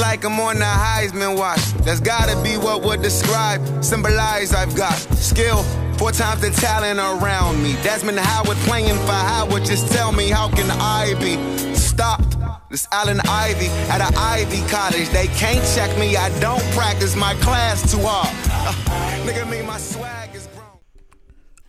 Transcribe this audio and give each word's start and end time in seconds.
Like 0.00 0.24
I'm 0.24 0.38
on 0.40 0.56
the 0.58 0.64
Heisman 0.64 1.36
watch. 1.38 1.62
That's 1.84 2.00
gotta 2.00 2.40
be 2.42 2.56
what 2.56 2.82
would 2.82 3.02
describe, 3.02 3.60
symbolize 3.84 4.52
I've 4.52 4.74
got 4.76 4.94
skill. 5.16 5.62
Four 5.98 6.12
times 6.12 6.40
the 6.40 6.50
talent 6.50 6.98
around 6.98 7.62
me. 7.62 7.74
Desmond 7.82 8.18
Howard 8.18 8.56
playing 8.58 8.96
for 9.06 9.12
Howard. 9.12 9.64
Just 9.64 9.92
tell 9.92 10.10
me, 10.12 10.30
how 10.30 10.48
can 10.48 10.70
I 10.70 11.14
be 11.20 11.36
stopped? 11.74 12.36
This 12.70 12.88
Allen 12.90 13.20
Ivy 13.28 13.66
at 13.90 14.00
an 14.00 14.14
Ivy 14.16 14.66
college. 14.68 15.08
They 15.10 15.26
can't 15.28 15.62
check 15.74 15.96
me. 15.98 16.16
I 16.16 16.30
don't 16.40 16.62
practice 16.72 17.14
my 17.14 17.34
class 17.34 17.92
too 17.92 18.00
hard. 18.02 18.34
Uh, 18.50 19.50
me, 19.50 19.62
my 19.62 19.76
swag 19.76 20.34
is 20.34 20.46
grown. 20.48 20.78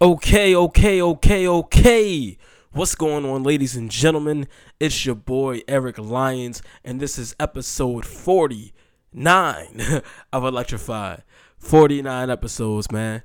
Okay, 0.02 0.56
okay, 0.56 1.02
okay, 1.02 1.48
okay. 1.48 2.38
What's 2.74 2.96
going 2.96 3.24
on, 3.24 3.44
ladies 3.44 3.76
and 3.76 3.92
gentlemen? 3.92 4.48
It's 4.80 5.06
your 5.06 5.14
boy 5.14 5.62
Eric 5.68 6.00
Lyons, 6.00 6.64
and 6.84 7.00
this 7.00 7.20
is 7.20 7.36
episode 7.40 8.04
49 8.04 9.82
of 10.34 10.44
Electrify. 10.44 11.18
49 11.60 12.32
episodes, 12.32 12.92
man. 12.92 13.22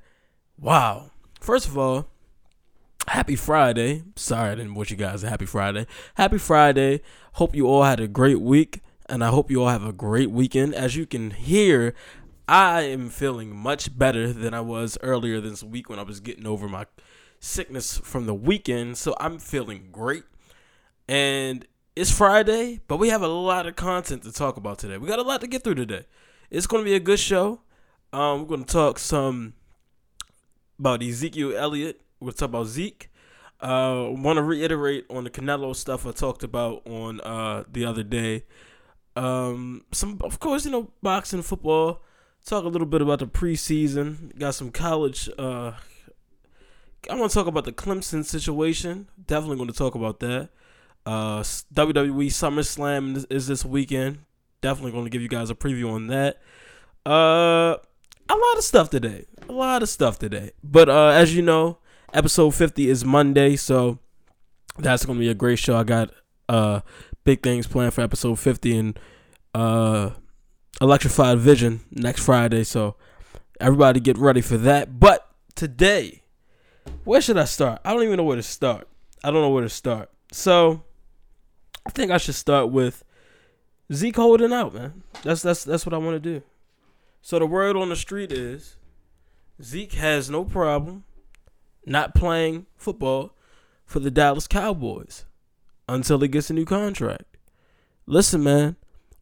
Wow. 0.59 1.13
First 1.41 1.67
of 1.67 1.79
all, 1.79 2.09
happy 3.07 3.37
Friday. 3.37 4.03
Sorry 4.17 4.51
I 4.51 4.55
didn't 4.55 4.75
wish 4.75 4.91
you 4.91 4.99
guys 4.99 5.25
a 5.25 5.31
happy 5.31 5.47
Friday. 5.47 5.87
Happy 6.17 6.37
Friday. 6.37 7.01
Hope 7.33 7.57
you 7.57 7.67
all 7.69 7.85
had 7.85 8.01
a 8.01 8.07
great 8.07 8.43
week, 8.43 8.83
and 9.09 9.25
I 9.25 9.29
hope 9.29 9.51
you 9.51 9.63
all 9.63 9.71
have 9.71 9.83
a 9.87 9.95
great 9.95 10.31
weekend. 10.31 10.75
As 10.75 10.95
you 10.95 11.07
can 11.07 11.31
hear, 11.31 11.95
I 12.47 12.83
am 12.83 13.09
feeling 13.09 13.57
much 13.57 13.99
better 13.99 14.31
than 14.31 14.53
I 14.53 14.61
was 14.61 14.99
earlier 15.03 15.41
this 15.41 15.63
week 15.63 15.89
when 15.89 15.99
I 15.99 16.03
was 16.03 16.21
getting 16.21 16.47
over 16.47 16.69
my 16.69 16.85
sickness 17.41 17.99
from 17.99 18.27
the 18.27 18.35
weekend. 18.35 18.99
So 18.99 19.15
I'm 19.21 19.39
feeling 19.39 19.89
great. 19.93 20.25
And 21.09 21.67
it's 21.97 22.11
Friday, 22.11 22.81
but 22.87 22.99
we 22.99 23.09
have 23.09 23.23
a 23.23 23.29
lot 23.29 23.67
of 23.67 23.77
content 23.77 24.23
to 24.23 24.33
talk 24.33 24.57
about 24.57 24.79
today. 24.79 24.99
We 24.99 25.09
got 25.09 25.19
a 25.19 25.23
lot 25.23 25.41
to 25.41 25.47
get 25.47 25.65
through 25.65 25.77
today. 25.77 26.05
It's 26.51 26.67
going 26.67 26.83
to 26.83 26.85
be 26.85 26.95
a 26.95 27.01
good 27.01 27.19
show. 27.19 27.63
Um, 28.13 28.43
we're 28.43 28.47
going 28.47 28.65
to 28.65 28.73
talk 28.73 28.99
some 28.99 29.55
about 30.79 31.03
Ezekiel 31.03 31.57
Elliott. 31.57 32.01
We're 32.21 32.27
going 32.27 32.35
to 32.35 32.39
talk 32.39 32.49
about 32.51 32.67
Zeke. 32.67 33.11
Uh, 33.61 34.11
want 34.11 34.37
to 34.37 34.43
reiterate 34.43 35.07
on 35.11 35.25
the 35.25 35.31
Canelo 35.31 35.75
stuff 35.75 36.07
I 36.07 36.13
talked 36.13 36.45
about 36.45 36.87
on 36.87 37.21
uh, 37.23 37.65
the 37.71 37.85
other 37.85 38.05
day. 38.05 38.45
Um, 39.17 39.85
some, 39.91 40.19
of 40.23 40.39
course, 40.39 40.65
you 40.65 40.71
know, 40.71 40.93
boxing, 41.03 41.43
football. 41.43 42.03
Talk 42.45 42.65
a 42.65 42.69
little 42.69 42.87
bit 42.87 43.03
about 43.03 43.19
the 43.19 43.27
preseason. 43.27 44.39
Got 44.39 44.55
some 44.55 44.71
college 44.71 45.29
uh, 45.37 45.73
I 47.11 47.15
want 47.15 47.31
to 47.31 47.35
talk 47.35 47.47
about 47.47 47.65
the 47.65 47.73
Clemson 47.73 48.25
situation. 48.25 49.09
Definitely 49.27 49.57
going 49.57 49.71
to 49.71 49.77
talk 49.77 49.95
about 49.95 50.21
that. 50.21 50.51
Uh, 51.07 51.41
WWE 51.41 52.27
SummerSlam 52.27 53.25
is 53.31 53.47
this 53.47 53.65
weekend. 53.65 54.19
Definitely 54.61 54.93
going 54.93 55.05
to 55.05 55.11
give 55.11 55.23
you 55.23 55.29
guys 55.29 55.51
a 55.51 55.55
preview 55.55 55.93
on 55.93 56.09
that. 56.09 56.41
Uh, 57.07 57.77
a 58.29 58.37
lot 58.37 58.57
of 58.59 58.65
stuff 58.65 58.91
today. 58.91 59.25
A 59.49 59.53
lot 59.53 59.83
of 59.83 59.89
stuff 59.89 60.19
today. 60.19 60.53
But 60.63 60.89
uh, 60.89 61.09
as 61.09 61.35
you 61.35 61.43
know, 61.43 61.79
episode 62.13 62.55
50 62.55 62.89
is 62.89 63.05
Monday, 63.05 63.57
so 63.57 63.99
that's 64.79 65.07
going 65.07 65.19
to 65.19 65.21
be 65.21 65.31
a 65.31 65.35
great 65.35 65.59
show. 65.59 65.77
I 65.77 65.85
got 65.85 66.11
uh 66.49 66.81
big 67.25 67.43
things 67.43 67.67
planned 67.67 67.93
for 67.93 68.01
episode 68.01 68.39
50 68.39 68.77
and 68.79 69.01
uh 69.55 70.11
Electrified 70.81 71.39
Vision 71.39 71.81
next 71.91 72.25
Friday, 72.25 72.65
so 72.65 72.97
everybody 73.61 74.01
get 74.01 74.17
ready 74.17 74.41
for 74.41 74.57
that. 74.59 75.01
But 75.01 75.29
today 75.55 76.23
where 77.05 77.21
should 77.21 77.39
I 77.39 77.45
start? 77.45 77.81
I 77.85 77.93
don't 77.93 78.03
even 78.03 78.17
know 78.17 78.25
where 78.25 78.37
to 78.37 78.43
start. 78.43 78.89
I 79.25 79.31
don't 79.31 79.43
know 79.43 79.51
where 79.51 79.63
to 79.63 79.69
start. 79.69 80.11
So 80.33 80.83
I 81.87 81.91
think 81.91 82.11
I 82.11 82.19
should 82.19 82.35
start 82.35 82.71
with 82.71 83.05
Zeke 83.93 84.17
holding 84.17 84.53
out, 84.53 84.75
man. 84.75 85.03
That's 85.23 85.43
that's 85.43 85.65
that's 85.65 85.87
what 85.87 85.95
I 85.95 85.99
want 85.99 86.15
to 86.15 86.21
do. 86.21 86.43
So 87.23 87.39
the 87.39 87.47
word 87.47 87.77
on 87.77 87.89
the 87.89 87.97
street 87.97 88.33
is 88.33 88.77
Zeke 89.63 89.95
has 89.95 90.31
no 90.31 90.45
problem 90.45 91.05
not 91.87 92.15
playing 92.15 92.67
football 92.77 93.33
for 93.85 94.01
the 94.01 94.11
Dallas 94.11 94.47
Cowboys 94.47 95.25
until 95.89 96.19
he 96.21 96.29
gets 96.29 96.51
a 96.51 96.53
new 96.53 96.67
contract. 96.67 97.37
Listen, 98.07 98.43
man, 98.43 98.77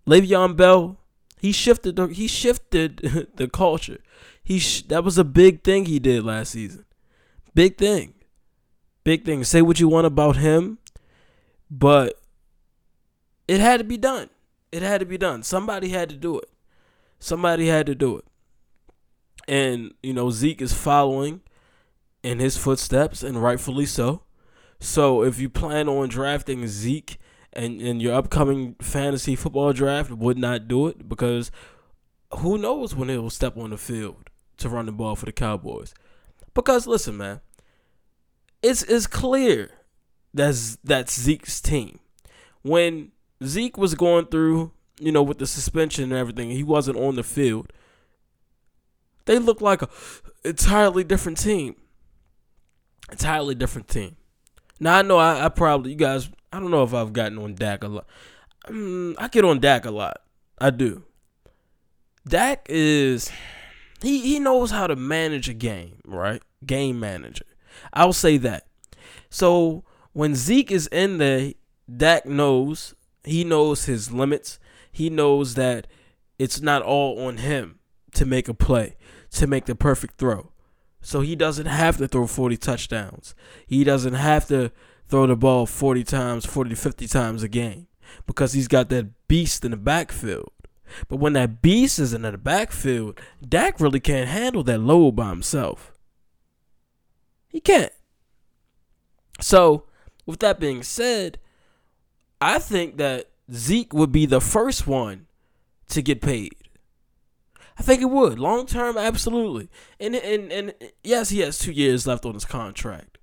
Le'Veon 0.06 0.56
Bell, 0.56 0.98
he 1.38 1.52
shifted 1.52 1.96
the, 1.96 2.08
he 2.08 2.26
shifted 2.26 3.28
the 3.36 3.48
culture. 3.48 3.98
He 4.42 4.58
sh- 4.58 4.82
that 4.82 5.04
was 5.04 5.18
a 5.18 5.24
big 5.24 5.62
thing 5.62 5.84
he 5.84 5.98
did 5.98 6.24
last 6.24 6.52
season. 6.52 6.84
Big 7.56 7.78
thing. 7.78 8.12
Big 9.02 9.24
thing. 9.24 9.42
Say 9.42 9.62
what 9.62 9.80
you 9.80 9.88
want 9.88 10.06
about 10.06 10.36
him, 10.36 10.76
but 11.70 12.20
it 13.48 13.60
had 13.60 13.78
to 13.78 13.84
be 13.84 13.96
done. 13.96 14.28
It 14.70 14.82
had 14.82 15.00
to 15.00 15.06
be 15.06 15.16
done. 15.16 15.42
Somebody 15.42 15.88
had 15.88 16.10
to 16.10 16.16
do 16.16 16.38
it. 16.38 16.50
Somebody 17.18 17.68
had 17.68 17.86
to 17.86 17.94
do 17.94 18.18
it. 18.18 18.26
And, 19.48 19.94
you 20.02 20.12
know, 20.12 20.30
Zeke 20.30 20.60
is 20.60 20.74
following 20.74 21.40
in 22.22 22.40
his 22.40 22.58
footsteps, 22.58 23.22
and 23.22 23.42
rightfully 23.42 23.86
so. 23.86 24.20
So 24.78 25.22
if 25.22 25.38
you 25.38 25.48
plan 25.48 25.88
on 25.88 26.10
drafting 26.10 26.66
Zeke 26.66 27.16
and 27.54 27.80
in 27.80 28.00
your 28.00 28.12
upcoming 28.12 28.74
fantasy 28.82 29.34
football 29.34 29.72
draft, 29.72 30.10
would 30.10 30.36
not 30.36 30.68
do 30.68 30.88
it 30.88 31.08
because 31.08 31.50
who 32.40 32.58
knows 32.58 32.94
when 32.94 33.08
he 33.08 33.16
will 33.16 33.30
step 33.30 33.56
on 33.56 33.70
the 33.70 33.78
field 33.78 34.28
to 34.58 34.68
run 34.68 34.84
the 34.84 34.92
ball 34.92 35.16
for 35.16 35.24
the 35.24 35.32
Cowboys. 35.32 35.94
Because 36.52 36.86
listen, 36.86 37.16
man, 37.16 37.40
it's 38.66 38.82
it's 38.82 39.06
clear 39.06 39.70
that's 40.34 40.76
that's 40.82 41.18
Zeke's 41.18 41.60
team. 41.60 42.00
When 42.62 43.12
Zeke 43.44 43.76
was 43.76 43.94
going 43.94 44.26
through, 44.26 44.72
you 44.98 45.12
know, 45.12 45.22
with 45.22 45.38
the 45.38 45.46
suspension 45.46 46.04
and 46.04 46.12
everything, 46.12 46.50
he 46.50 46.62
wasn't 46.62 46.98
on 46.98 47.16
the 47.16 47.22
field. 47.22 47.72
They 49.26 49.38
look 49.38 49.60
like 49.60 49.82
a 49.82 49.88
entirely 50.44 51.04
different 51.04 51.38
team. 51.38 51.76
Entirely 53.10 53.54
different 53.54 53.88
team. 53.88 54.16
Now 54.80 54.98
I 54.98 55.02
know 55.02 55.18
I, 55.18 55.46
I 55.46 55.48
probably 55.48 55.92
you 55.92 55.96
guys 55.96 56.28
I 56.52 56.60
don't 56.60 56.70
know 56.70 56.82
if 56.82 56.92
I've 56.92 57.12
gotten 57.12 57.38
on 57.38 57.54
Dak 57.54 57.84
a 57.84 57.88
lot. 57.88 58.06
Um, 58.68 59.14
I 59.18 59.28
get 59.28 59.44
on 59.44 59.60
Dak 59.60 59.84
a 59.84 59.90
lot. 59.90 60.22
I 60.58 60.70
do. 60.70 61.04
Dak 62.26 62.66
is 62.68 63.30
he 64.02 64.20
he 64.20 64.38
knows 64.40 64.72
how 64.72 64.86
to 64.86 64.96
manage 64.96 65.48
a 65.48 65.54
game, 65.54 66.00
right? 66.04 66.42
Game 66.64 66.98
manager. 66.98 67.44
I'll 67.92 68.12
say 68.12 68.36
that. 68.38 68.66
So 69.30 69.84
when 70.12 70.34
Zeke 70.34 70.70
is 70.70 70.86
in 70.88 71.18
there, 71.18 71.52
Dak 71.94 72.26
knows 72.26 72.94
he 73.24 73.44
knows 73.44 73.84
his 73.86 74.12
limits. 74.12 74.58
He 74.92 75.10
knows 75.10 75.54
that 75.54 75.86
it's 76.38 76.60
not 76.60 76.82
all 76.82 77.26
on 77.26 77.38
him 77.38 77.80
to 78.14 78.24
make 78.24 78.48
a 78.48 78.54
play, 78.54 78.96
to 79.32 79.46
make 79.46 79.66
the 79.66 79.74
perfect 79.74 80.16
throw. 80.16 80.52
So 81.02 81.20
he 81.20 81.36
doesn't 81.36 81.66
have 81.66 81.98
to 81.98 82.08
throw 82.08 82.26
40 82.26 82.56
touchdowns. 82.56 83.34
He 83.66 83.84
doesn't 83.84 84.14
have 84.14 84.46
to 84.48 84.72
throw 85.08 85.26
the 85.26 85.36
ball 85.36 85.66
40 85.66 86.04
times, 86.04 86.46
40 86.46 86.70
to 86.70 86.76
50 86.76 87.06
times 87.06 87.42
a 87.42 87.48
game 87.48 87.88
because 88.26 88.52
he's 88.52 88.68
got 88.68 88.88
that 88.88 89.28
beast 89.28 89.64
in 89.64 89.72
the 89.72 89.76
backfield. 89.76 90.50
But 91.08 91.16
when 91.16 91.32
that 91.34 91.62
beast 91.62 91.98
is 91.98 92.12
in 92.12 92.22
the 92.22 92.38
backfield, 92.38 93.20
Dak 93.46 93.80
really 93.80 94.00
can't 94.00 94.28
handle 94.28 94.62
that 94.64 94.78
load 94.78 95.16
by 95.16 95.30
himself. 95.30 95.92
He 97.56 97.60
can't. 97.60 97.92
So, 99.40 99.84
with 100.26 100.40
that 100.40 100.60
being 100.60 100.82
said, 100.82 101.38
I 102.38 102.58
think 102.58 102.98
that 102.98 103.30
Zeke 103.50 103.94
would 103.94 104.12
be 104.12 104.26
the 104.26 104.42
first 104.42 104.86
one 104.86 105.24
to 105.88 106.02
get 106.02 106.20
paid. 106.20 106.54
I 107.78 107.82
think 107.82 108.02
it 108.02 108.10
would. 108.10 108.38
Long 108.38 108.66
term, 108.66 108.98
absolutely. 108.98 109.70
And 109.98 110.14
and 110.16 110.52
and 110.52 110.74
yes, 111.02 111.30
he 111.30 111.40
has 111.40 111.58
two 111.58 111.72
years 111.72 112.06
left 112.06 112.26
on 112.26 112.34
his 112.34 112.44
contract. 112.44 113.16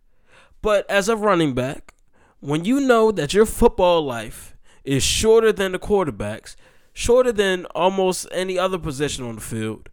But 0.63 0.89
as 0.89 1.09
a 1.09 1.15
running 1.15 1.53
back, 1.53 1.94
when 2.39 2.65
you 2.65 2.79
know 2.79 3.11
that 3.11 3.35
your 3.35 3.45
football 3.45 4.03
life 4.03 4.55
is 4.83 5.03
shorter 5.03 5.51
than 5.51 5.73
the 5.73 5.79
quarterbacks, 5.79 6.55
shorter 6.91 7.31
than 7.31 7.65
almost 7.75 8.27
any 8.31 8.57
other 8.57 8.80
position 8.80 9.25
on 9.25 9.35
the 9.35 9.41
field, 9.41 9.89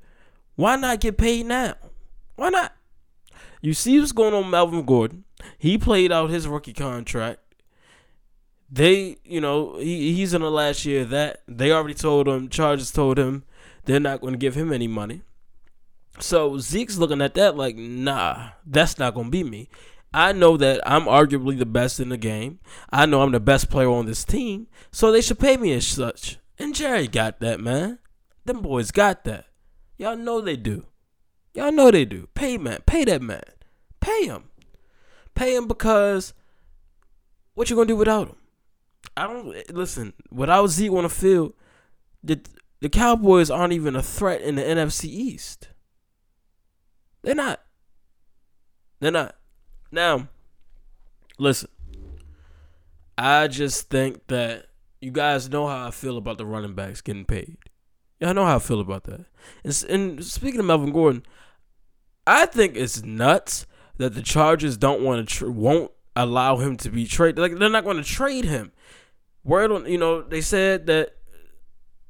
why 0.56 0.76
not 0.76 1.00
get 1.00 1.18
paid 1.18 1.44
now? 1.44 1.74
Why 2.36 2.48
not? 2.48 2.72
You 3.60 3.74
see 3.74 3.98
what's 3.98 4.12
going 4.12 4.34
on 4.34 4.42
with 4.42 4.50
Melvin 4.50 4.84
Gordon. 4.84 5.24
He 5.58 5.76
played 5.78 6.12
out 6.12 6.30
his 6.30 6.48
rookie 6.48 6.72
contract. 6.72 7.40
They, 8.70 9.16
you 9.24 9.40
know, 9.40 9.76
he, 9.78 10.14
he's 10.14 10.32
in 10.32 10.42
the 10.42 10.50
last 10.50 10.84
year 10.84 11.04
that. 11.06 11.42
They 11.48 11.72
already 11.72 11.94
told 11.94 12.28
him, 12.28 12.48
Chargers 12.48 12.90
told 12.90 13.18
him 13.18 13.44
they're 13.84 14.00
not 14.00 14.20
going 14.20 14.32
to 14.32 14.38
give 14.38 14.54
him 14.54 14.72
any 14.72 14.86
money. 14.86 15.22
So 16.18 16.58
Zeke's 16.58 16.98
looking 16.98 17.20
at 17.20 17.34
that 17.34 17.56
like, 17.56 17.76
nah, 17.76 18.50
that's 18.64 18.98
not 18.98 19.14
going 19.14 19.26
to 19.26 19.30
be 19.30 19.44
me. 19.44 19.68
I 20.12 20.32
know 20.32 20.56
that 20.56 20.80
I'm 20.84 21.04
arguably 21.04 21.58
the 21.58 21.66
best 21.66 22.00
in 22.00 22.08
the 22.08 22.16
game. 22.16 22.58
I 22.90 23.06
know 23.06 23.22
I'm 23.22 23.32
the 23.32 23.40
best 23.40 23.70
player 23.70 23.90
on 23.90 24.06
this 24.06 24.24
team. 24.24 24.66
So 24.90 25.12
they 25.12 25.20
should 25.20 25.38
pay 25.38 25.56
me 25.56 25.72
as 25.72 25.86
such. 25.86 26.38
And 26.58 26.74
Jerry 26.74 27.06
got 27.06 27.40
that, 27.40 27.60
man. 27.60 27.98
Them 28.44 28.60
boys 28.60 28.90
got 28.90 29.24
that. 29.24 29.46
Y'all 29.98 30.16
know 30.16 30.40
they 30.40 30.56
do. 30.56 30.86
Y'all 31.54 31.72
know 31.72 31.90
they 31.90 32.04
do. 32.04 32.28
Pay 32.34 32.58
man. 32.58 32.80
Pay 32.86 33.04
that 33.04 33.22
man. 33.22 33.42
Pay 34.00 34.26
him. 34.26 34.44
Pay 35.34 35.54
him 35.54 35.66
because 35.66 36.32
what 37.54 37.70
you 37.70 37.76
gonna 37.76 37.86
do 37.86 37.96
without 37.96 38.28
him? 38.28 38.36
I 39.16 39.26
don't 39.26 39.54
eh, 39.54 39.62
listen. 39.70 40.12
Without 40.30 40.68
Zeke 40.68 40.92
on 40.92 41.02
the 41.02 41.08
field, 41.08 41.54
the 42.22 42.40
the 42.80 42.88
Cowboys 42.88 43.50
aren't 43.50 43.72
even 43.72 43.96
a 43.96 44.02
threat 44.02 44.40
in 44.40 44.54
the 44.54 44.62
NFC 44.62 45.04
East. 45.04 45.68
They're 47.22 47.34
not. 47.34 47.60
They're 49.00 49.10
not. 49.10 49.36
Now, 49.92 50.28
listen. 51.38 51.68
I 53.18 53.48
just 53.48 53.90
think 53.90 54.26
that 54.28 54.68
you 55.00 55.10
guys 55.10 55.50
know 55.50 55.66
how 55.66 55.86
I 55.86 55.90
feel 55.90 56.16
about 56.16 56.38
the 56.38 56.46
running 56.46 56.74
backs 56.74 57.02
getting 57.02 57.26
paid. 57.26 57.58
I 58.22 58.32
know 58.32 58.44
how 58.44 58.56
I 58.56 58.58
feel 58.58 58.80
about 58.80 59.04
that. 59.04 59.24
And, 59.64 59.84
and 59.88 60.24
speaking 60.24 60.60
of 60.60 60.66
Melvin 60.66 60.92
Gordon, 60.92 61.22
I 62.26 62.46
think 62.46 62.76
it's 62.76 63.02
nuts 63.02 63.66
that 63.96 64.14
the 64.14 64.22
Chargers 64.22 64.76
don't 64.76 65.02
want 65.02 65.28
to 65.28 65.50
won't 65.50 65.90
allow 66.16 66.56
him 66.56 66.76
to 66.78 66.90
be 66.90 67.06
traded. 67.06 67.38
Like 67.38 67.58
they're 67.58 67.68
not 67.68 67.84
going 67.84 67.96
to 67.96 68.04
trade 68.04 68.44
him. 68.44 68.72
Word 69.44 69.72
on, 69.72 69.86
you 69.86 69.98
know, 69.98 70.22
they 70.22 70.40
said 70.40 70.86
that 70.86 71.16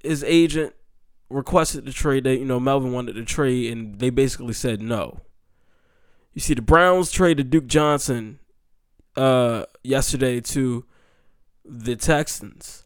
his 0.03 0.25
agent 0.25 0.75
requested 1.29 1.87
the 1.87 1.93
trade. 1.93 2.25
That 2.25 2.37
you 2.37 2.45
know 2.45 2.61
Melvin 2.61 2.93
wanted 2.93 3.15
to 3.15 3.25
trade, 3.25 3.73
and 3.73 3.99
they 3.99 4.11
basically 4.11 4.53
said 4.53 4.83
no. 4.83 5.21
You 6.35 6.41
see, 6.41 6.55
the 6.55 6.63
Browns 6.63 7.11
traded 7.11 7.51
Duke 7.51 7.67
Johnson 7.67 8.39
uh, 9.17 9.65
yesterday 9.83 10.41
to 10.41 10.85
the 11.65 11.97
Texans. 11.97 12.83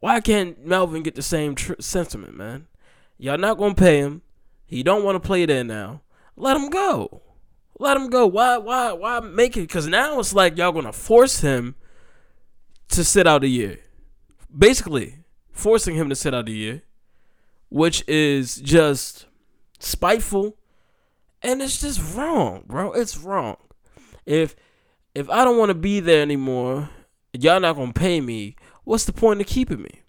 Why 0.00 0.20
can't 0.20 0.64
Melvin 0.64 1.02
get 1.02 1.14
the 1.14 1.22
same 1.22 1.54
tr- 1.54 1.74
sentiment, 1.80 2.36
man? 2.36 2.66
Y'all 3.18 3.38
not 3.38 3.58
gonna 3.58 3.74
pay 3.74 3.98
him. 3.98 4.22
He 4.64 4.82
don't 4.82 5.02
want 5.02 5.20
to 5.20 5.26
play 5.26 5.44
there 5.46 5.64
now. 5.64 6.02
Let 6.36 6.56
him 6.56 6.70
go. 6.70 7.22
Let 7.78 7.96
him 7.96 8.08
go. 8.08 8.26
Why? 8.26 8.58
Why? 8.58 8.92
Why 8.92 9.20
make 9.20 9.56
it? 9.56 9.62
Because 9.62 9.86
now 9.86 10.18
it's 10.20 10.34
like 10.34 10.56
y'all 10.56 10.72
gonna 10.72 10.92
force 10.92 11.40
him 11.40 11.74
to 12.90 13.04
sit 13.04 13.26
out 13.26 13.44
a 13.44 13.48
year. 13.48 13.78
Basically, 14.56 15.18
forcing 15.52 15.96
him 15.96 16.08
to 16.08 16.14
sit 16.14 16.34
out 16.34 16.48
a 16.48 16.52
year, 16.52 16.82
which 17.68 18.04
is 18.08 18.56
just 18.56 19.26
spiteful, 19.78 20.56
and 21.42 21.60
it's 21.60 21.80
just 21.80 22.14
wrong, 22.16 22.64
bro. 22.66 22.92
It's 22.92 23.16
wrong. 23.16 23.56
If 24.26 24.54
if 25.14 25.28
I 25.30 25.44
don't 25.44 25.58
want 25.58 25.70
to 25.70 25.74
be 25.74 26.00
there 26.00 26.22
anymore, 26.22 26.90
y'all 27.32 27.60
not 27.60 27.76
gonna 27.76 27.92
pay 27.92 28.20
me. 28.20 28.56
What's 28.88 29.04
the 29.04 29.12
point 29.12 29.42
of 29.42 29.46
keeping 29.46 29.82
me? 29.82 30.00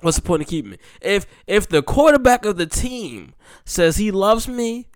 What's 0.00 0.16
the 0.16 0.22
point 0.22 0.42
of 0.42 0.48
keeping 0.48 0.70
me? 0.70 0.78
If 1.00 1.26
if 1.48 1.68
the 1.68 1.82
quarterback 1.82 2.44
of 2.44 2.56
the 2.56 2.66
team 2.66 3.34
says 3.64 3.96
he 3.96 4.12
loves 4.12 4.46
me, 4.46 4.86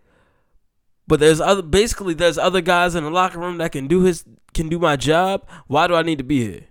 but 1.09 1.19
there's 1.19 1.41
other 1.41 1.61
basically 1.61 2.15
there's 2.15 2.39
other 2.39 2.61
guys 2.61 2.95
in 2.95 3.03
the 3.03 3.11
locker 3.11 3.41
room 3.41 3.59
that 3.59 3.73
can 3.73 3.89
do 3.89 4.03
his 4.03 4.25
can 4.55 4.69
do 4.69 4.79
my 4.79 4.95
job, 4.95 5.45
why 5.67 5.89
do 5.89 5.97
I 5.97 6.03
need 6.03 6.19
to 6.19 6.25
be 6.25 6.47
here? 6.47 6.67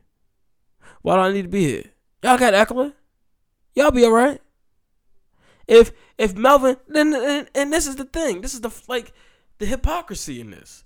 Why 1.02 1.16
do 1.16 1.24
I 1.24 1.34
need 1.34 1.42
to 1.42 1.50
be 1.50 1.66
here? 1.66 1.84
Y'all 2.24 2.38
got 2.38 2.54
Ekeler? 2.54 2.94
Y'all 3.76 3.92
be 3.92 4.06
alright? 4.06 4.40
If 5.68 5.92
if 6.18 6.38
Melvin 6.38 6.78
then 6.88 7.14
and, 7.14 7.50
and 7.54 7.74
this 7.74 7.86
is 7.86 7.98
the 7.98 8.06
thing, 8.06 8.40
this 8.40 8.54
is 8.54 8.62
the 8.62 8.72
like 8.88 9.12
the 9.58 9.66
hypocrisy 9.66 10.40
in 10.40 10.52
this. 10.52 10.86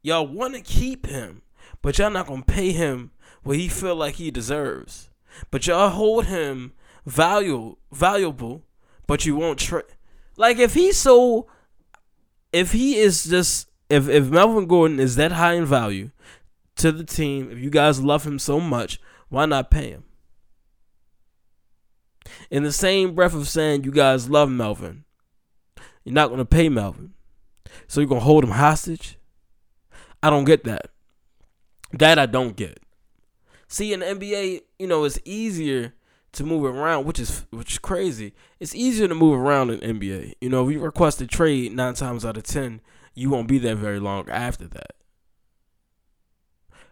Y'all 0.00 0.26
want 0.26 0.54
to 0.54 0.62
keep 0.62 1.04
him, 1.04 1.42
but 1.82 1.98
y'all 1.98 2.08
not 2.08 2.26
gonna 2.26 2.40
pay 2.40 2.72
him 2.72 3.10
what 3.44 3.56
he 3.56 3.68
feel 3.68 3.94
like 3.94 4.16
he 4.16 4.30
deserves. 4.30 5.10
But 5.50 5.66
y'all 5.66 5.90
hold 5.90 6.26
him 6.26 6.72
valuable, 7.06 7.78
valuable, 7.92 8.62
but 9.06 9.24
you 9.24 9.36
won't 9.36 9.58
trade. 9.58 9.84
Like 10.36 10.58
if 10.58 10.74
he's 10.74 10.96
so, 10.96 11.46
if 12.52 12.72
he 12.72 12.96
is 12.96 13.24
just, 13.24 13.68
if 13.88 14.08
if 14.08 14.28
Melvin 14.30 14.66
Gordon 14.66 14.98
is 14.98 15.16
that 15.16 15.32
high 15.32 15.54
in 15.54 15.66
value 15.66 16.10
to 16.76 16.90
the 16.90 17.04
team, 17.04 17.50
if 17.50 17.58
you 17.58 17.70
guys 17.70 18.00
love 18.00 18.26
him 18.26 18.38
so 18.38 18.58
much, 18.58 19.00
why 19.28 19.46
not 19.46 19.70
pay 19.70 19.90
him? 19.90 20.04
In 22.50 22.62
the 22.62 22.72
same 22.72 23.14
breath 23.14 23.34
of 23.34 23.48
saying 23.48 23.84
you 23.84 23.92
guys 23.92 24.30
love 24.30 24.50
Melvin, 24.50 25.04
you're 26.04 26.14
not 26.14 26.30
gonna 26.30 26.44
pay 26.44 26.68
Melvin, 26.68 27.12
so 27.86 28.00
you're 28.00 28.08
gonna 28.08 28.20
hold 28.20 28.44
him 28.44 28.50
hostage. 28.50 29.18
I 30.22 30.30
don't 30.30 30.44
get 30.44 30.64
that. 30.64 30.90
That 31.92 32.18
I 32.18 32.26
don't 32.26 32.56
get. 32.56 32.83
See, 33.74 33.92
in 33.92 34.02
NBA, 34.02 34.60
you 34.78 34.86
know, 34.86 35.02
it's 35.02 35.18
easier 35.24 35.94
to 36.30 36.44
move 36.44 36.64
around, 36.64 37.06
which 37.06 37.18
is 37.18 37.44
which 37.50 37.72
is 37.72 37.78
crazy. 37.80 38.32
It's 38.60 38.72
easier 38.72 39.08
to 39.08 39.16
move 39.16 39.36
around 39.36 39.70
in 39.70 39.98
NBA. 39.98 40.34
You 40.40 40.48
know, 40.48 40.68
if 40.68 40.72
you 40.72 40.78
request 40.78 41.20
a 41.20 41.26
trade 41.26 41.72
nine 41.72 41.94
times 41.94 42.24
out 42.24 42.36
of 42.36 42.44
ten, 42.44 42.80
you 43.16 43.30
won't 43.30 43.48
be 43.48 43.58
there 43.58 43.74
very 43.74 43.98
long 43.98 44.30
after 44.30 44.68
that. 44.68 44.92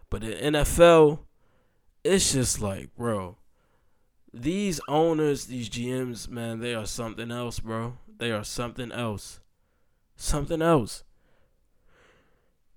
But 0.09 0.25
in 0.25 0.55
NFL, 0.55 1.19
it's 2.03 2.33
just 2.33 2.59
like, 2.59 2.93
bro, 2.97 3.37
these 4.33 4.81
owners, 4.89 5.45
these 5.45 5.69
GMs, 5.69 6.27
man, 6.27 6.59
they 6.59 6.75
are 6.75 6.85
something 6.85 7.31
else, 7.31 7.61
bro. 7.61 7.93
They 8.17 8.33
are 8.33 8.43
something 8.43 8.91
else. 8.91 9.39
Something 10.17 10.61
else. 10.61 11.05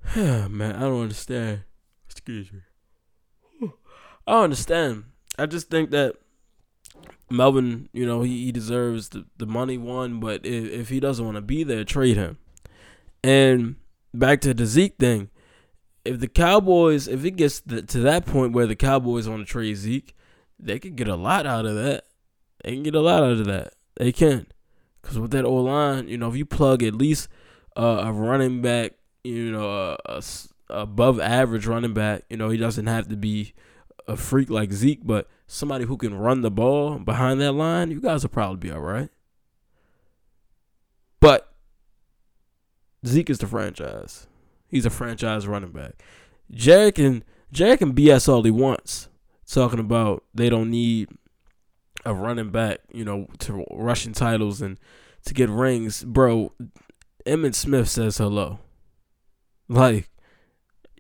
man, 0.15 0.77
I 0.77 0.83
don't 0.83 1.03
understand. 1.03 1.65
Excuse 2.09 2.53
me. 2.53 2.61
I 4.27 4.43
understand. 4.43 5.05
I 5.39 5.47
just 5.47 5.71
think 5.71 5.91
that 5.91 6.17
Melvin, 7.31 7.89
you 7.93 8.07
know, 8.07 8.23
he, 8.23 8.47
he 8.47 8.53
deserves 8.53 9.11
the, 9.11 9.27
the 9.37 9.47
money 9.47 9.79
one, 9.79 10.21
but 10.21 10.45
if, 10.45 10.71
if 10.71 10.89
he 10.89 11.01
doesn't 11.01 11.25
want 11.25 11.37
to 11.37 11.43
be 11.43 11.65
there, 11.65 11.85
trade 11.85 12.17
him. 12.17 12.39
And 13.23 13.77
back 14.15 14.41
to 14.43 14.55
the 14.55 14.67
Zeke 14.67 14.97
thing, 14.99 15.31
if 16.05 16.21
the 16.21 16.29
Cowboys, 16.29 17.09
if 17.09 17.25
it 17.25 17.33
gets 17.33 17.61
to 17.61 17.83
that 17.83 18.27
point 18.27 18.53
where 18.53 18.67
the 18.67 18.77
Cowboys 18.77 19.29
want 19.29 19.47
to 19.47 19.51
trade 19.51 19.77
Zeke, 19.77 20.15
they 20.59 20.79
could 20.79 20.97
get 20.97 21.09
a 21.09 21.17
lot 21.17 21.47
out 21.47 21.67
of 21.67 21.75
that. 21.75 22.05
They 22.65 22.73
can 22.73 22.83
get 22.83 22.95
a 22.95 23.01
lot 23.01 23.23
out 23.23 23.33
of 23.33 23.47
that. 23.47 23.75
They 23.97 24.13
can. 24.13 24.47
Because 25.03 25.19
with 25.19 25.31
that 25.33 25.45
O 25.45 25.55
line, 25.55 26.09
you 26.09 26.17
know, 26.17 26.29
if 26.29 26.37
you 26.37 26.47
plug 26.47 26.83
at 26.83 26.95
least 26.95 27.29
uh, 27.77 28.03
a 28.05 28.13
running 28.13 28.63
back, 28.63 28.93
you 29.25 29.51
know, 29.51 29.97
a, 30.07 30.23
above 30.71 31.21
average 31.21 31.67
running 31.67 31.95
back, 31.95 32.23
you 32.31 32.37
know, 32.37 32.49
he 32.49 32.59
doesn't 32.59 32.87
have 32.87 33.09
to 33.09 33.17
be 33.17 33.53
a 34.09 34.17
freak 34.17 34.51
like 34.51 34.73
Zeke, 34.73 35.05
but 35.05 35.29
somebody 35.47 35.85
who 35.85 35.97
can 35.97 36.15
run 36.15 36.43
the 36.43 36.51
ball 36.51 36.99
behind 36.99 37.41
that 37.41 37.53
line, 37.53 37.91
you 37.91 38.01
guys 38.01 38.23
will 38.23 38.31
probably 38.31 38.57
be 38.57 38.71
all 38.71 38.81
right. 38.81 39.11
But 41.21 41.53
Zeke 43.07 43.31
is 43.31 43.39
the 43.39 43.47
franchise. 43.47 44.27
He's 44.69 44.87
a 44.87 44.91
franchise 44.91 45.47
running 45.47 45.73
back. 45.73 46.03
Jared 46.51 46.97
can 46.97 47.25
Jared 47.53 47.79
can 47.79 47.95
BS 47.95 48.29
all 48.29 48.43
he 48.43 48.51
wants, 48.51 49.09
talking 49.47 49.79
about 49.79 50.25
they 50.35 50.49
don't 50.49 50.71
need 50.71 51.09
a 52.05 52.15
running 52.15 52.51
back, 52.51 52.79
you 52.93 53.05
know, 53.05 53.27
to 53.41 53.65
rushing 53.73 54.13
titles 54.13 54.61
and 54.61 54.79
to 55.25 55.35
get 55.35 55.49
rings, 55.49 56.05
bro. 56.05 56.53
Emmitt 57.25 57.55
Smith 57.55 57.89
says 57.89 58.19
hello. 58.19 58.61
Like, 59.69 60.09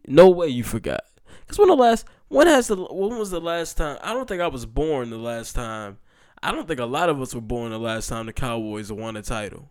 no 0.07 0.29
way 0.29 0.49
you 0.49 0.65
forgot. 0.65 1.05
Cause 1.47 1.59
when 1.59 1.69
the 1.69 1.77
last 1.77 2.07
when 2.29 2.47
has 2.47 2.69
the 2.69 2.77
when 2.77 3.19
was 3.19 3.31
the 3.31 3.41
last 3.41 3.77
time? 3.77 3.99
I 4.03 4.13
don't 4.13 4.29
think 4.29 4.41
I 4.41 4.49
was 4.49 4.67
born 4.67 5.11
the 5.11 5.19
last 5.19 5.55
time. 5.55 5.99
I 6.43 6.53
don't 6.53 6.69
think 6.69 6.81
a 6.81 6.87
lot 6.87 7.09
of 7.09 7.21
us 7.21 7.35
were 7.35 7.41
born 7.41 7.71
the 7.71 7.79
last 7.79 8.09
time 8.09 8.27
the 8.27 8.33
Cowboys 8.33 8.93
won 8.93 9.17
a 9.17 9.23
title. 9.23 9.71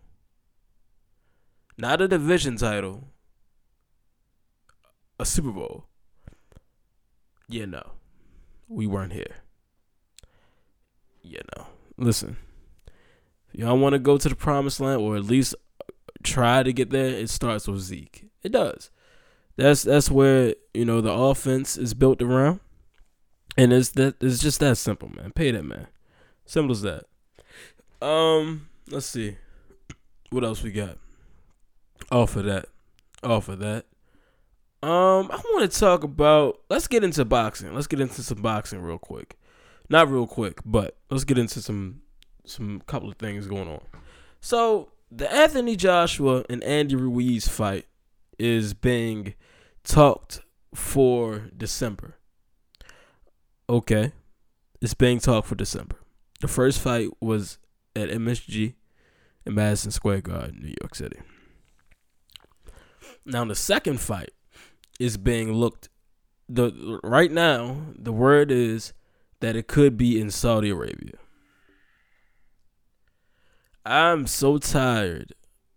Not 1.78 2.00
a 2.00 2.08
division 2.08 2.56
title. 2.56 3.08
A 5.18 5.24
Super 5.24 5.52
Bowl. 5.52 5.86
Yeah, 7.48 7.66
no. 7.66 7.92
We 8.68 8.86
weren't 8.86 9.12
here. 9.12 9.36
Yeah, 11.22 11.42
no. 11.56 11.66
Listen. 11.96 12.36
Y'all 13.52 13.78
want 13.78 13.94
to 13.94 13.98
go 13.98 14.18
to 14.18 14.28
the 14.28 14.34
promised 14.34 14.80
land 14.80 15.00
or 15.00 15.16
at 15.16 15.24
least 15.24 15.54
try 16.22 16.62
to 16.62 16.72
get 16.72 16.90
there, 16.90 17.06
it 17.06 17.30
starts 17.30 17.66
with 17.68 17.80
Zeke. 17.80 18.26
It 18.42 18.52
does. 18.52 18.90
That's 19.56 19.82
that's 19.82 20.10
where 20.10 20.54
you 20.74 20.84
know 20.84 21.00
the 21.00 21.12
offense 21.12 21.78
is 21.78 21.94
built 21.94 22.20
around, 22.20 22.60
and 23.56 23.72
it's 23.72 23.90
that 23.90 24.16
it's 24.20 24.40
just 24.40 24.60
that 24.60 24.76
simple, 24.76 25.10
man. 25.14 25.32
Pay 25.32 25.50
that 25.50 25.64
man, 25.64 25.86
simple 26.44 26.72
as 26.72 26.82
that. 26.82 27.04
Um, 28.02 28.68
let's 28.90 29.06
see, 29.06 29.38
what 30.30 30.44
else 30.44 30.62
we 30.62 30.72
got. 30.72 30.98
Off 32.10 32.36
of 32.36 32.44
that, 32.44 32.66
off 33.22 33.48
of 33.48 33.58
that. 33.60 33.86
Um, 34.82 35.30
I 35.32 35.36
want 35.36 35.70
to 35.70 35.80
talk 35.80 36.04
about. 36.04 36.60
Let's 36.68 36.86
get 36.86 37.02
into 37.02 37.24
boxing. 37.24 37.74
Let's 37.74 37.86
get 37.86 38.00
into 38.00 38.22
some 38.22 38.42
boxing 38.42 38.82
real 38.82 38.98
quick. 38.98 39.38
Not 39.88 40.10
real 40.10 40.26
quick, 40.26 40.60
but 40.66 40.98
let's 41.10 41.24
get 41.24 41.38
into 41.38 41.62
some 41.62 42.02
some 42.44 42.82
couple 42.86 43.08
of 43.08 43.16
things 43.16 43.46
going 43.46 43.68
on. 43.68 43.80
So 44.40 44.90
the 45.10 45.32
Anthony 45.32 45.76
Joshua 45.76 46.44
and 46.50 46.62
Andy 46.62 46.94
Ruiz 46.94 47.48
fight 47.48 47.86
is 48.38 48.74
being 48.74 49.34
talked 49.86 50.40
for 50.74 51.48
December. 51.56 52.16
Okay. 53.68 54.12
It's 54.80 54.94
being 54.94 55.20
talked 55.20 55.48
for 55.48 55.54
December. 55.54 55.96
The 56.40 56.48
first 56.48 56.80
fight 56.80 57.08
was 57.20 57.58
at 57.94 58.10
MSG 58.10 58.74
in 59.46 59.54
Madison 59.54 59.90
Square 59.90 60.22
Garden, 60.22 60.60
New 60.60 60.74
York 60.80 60.94
City. 60.94 61.18
Now 63.24 63.44
the 63.44 63.54
second 63.54 64.00
fight 64.00 64.32
is 65.00 65.16
being 65.16 65.52
looked 65.52 65.88
the 66.48 67.00
right 67.02 67.32
now 67.32 67.86
the 67.98 68.12
word 68.12 68.52
is 68.52 68.92
that 69.40 69.56
it 69.56 69.66
could 69.66 69.96
be 69.96 70.20
in 70.20 70.30
Saudi 70.30 70.70
Arabia. 70.70 71.14
I'm 73.84 74.26
so 74.26 74.58
tired 74.58 75.32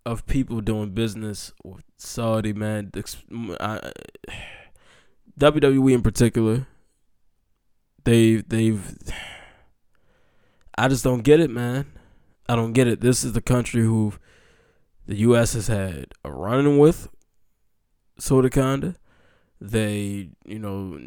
of 0.05 0.25
people 0.25 0.61
doing 0.61 0.91
business 0.91 1.53
with 1.63 1.83
Saudi, 1.97 2.53
man. 2.53 2.91
I, 3.59 3.91
WWE 5.39 5.93
in 5.93 6.01
particular, 6.01 6.67
they 8.03 8.37
they've. 8.37 8.97
I 10.77 10.87
just 10.87 11.03
don't 11.03 11.23
get 11.23 11.39
it, 11.39 11.49
man. 11.49 11.85
I 12.47 12.55
don't 12.55 12.73
get 12.73 12.87
it. 12.87 13.01
This 13.01 13.23
is 13.23 13.33
the 13.33 13.41
country 13.41 13.81
who 13.81 14.13
the 15.05 15.17
U.S. 15.17 15.53
has 15.53 15.67
had 15.67 16.07
a 16.23 16.31
running 16.31 16.77
with, 16.77 17.09
sort 18.17 18.45
of, 18.45 18.51
kinda. 18.51 18.95
They, 19.59 20.29
you 20.45 20.59
know, 20.59 20.99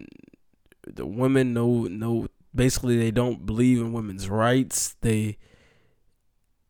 the 0.86 1.06
women 1.06 1.54
know, 1.54 1.84
know. 1.84 2.28
Basically, 2.54 2.98
they 2.98 3.10
don't 3.10 3.46
believe 3.46 3.78
in 3.78 3.94
women's 3.94 4.28
rights. 4.28 4.94
They 5.00 5.38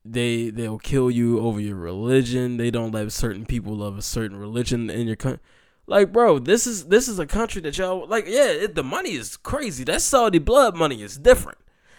they 0.04 0.50
they'll 0.50 0.78
kill 0.78 1.10
you 1.10 1.40
over 1.40 1.60
your 1.60 1.76
religion. 1.76 2.56
They 2.56 2.70
don't 2.70 2.92
let 2.92 3.12
certain 3.12 3.46
people 3.46 3.82
of 3.82 3.98
a 3.98 4.02
certain 4.02 4.36
religion 4.36 4.90
in 4.90 5.06
your 5.06 5.16
country. 5.16 5.40
Like, 5.86 6.12
bro, 6.12 6.38
this 6.38 6.66
is 6.66 6.86
this 6.86 7.08
is 7.08 7.18
a 7.18 7.26
country 7.26 7.60
that 7.62 7.78
y'all 7.78 8.06
like. 8.06 8.26
Yeah, 8.26 8.48
it, 8.48 8.74
the 8.74 8.82
money 8.82 9.12
is 9.12 9.36
crazy. 9.36 9.84
That 9.84 10.02
Saudi 10.02 10.38
blood 10.38 10.76
money 10.76 11.02
is 11.02 11.16
different. 11.16 11.58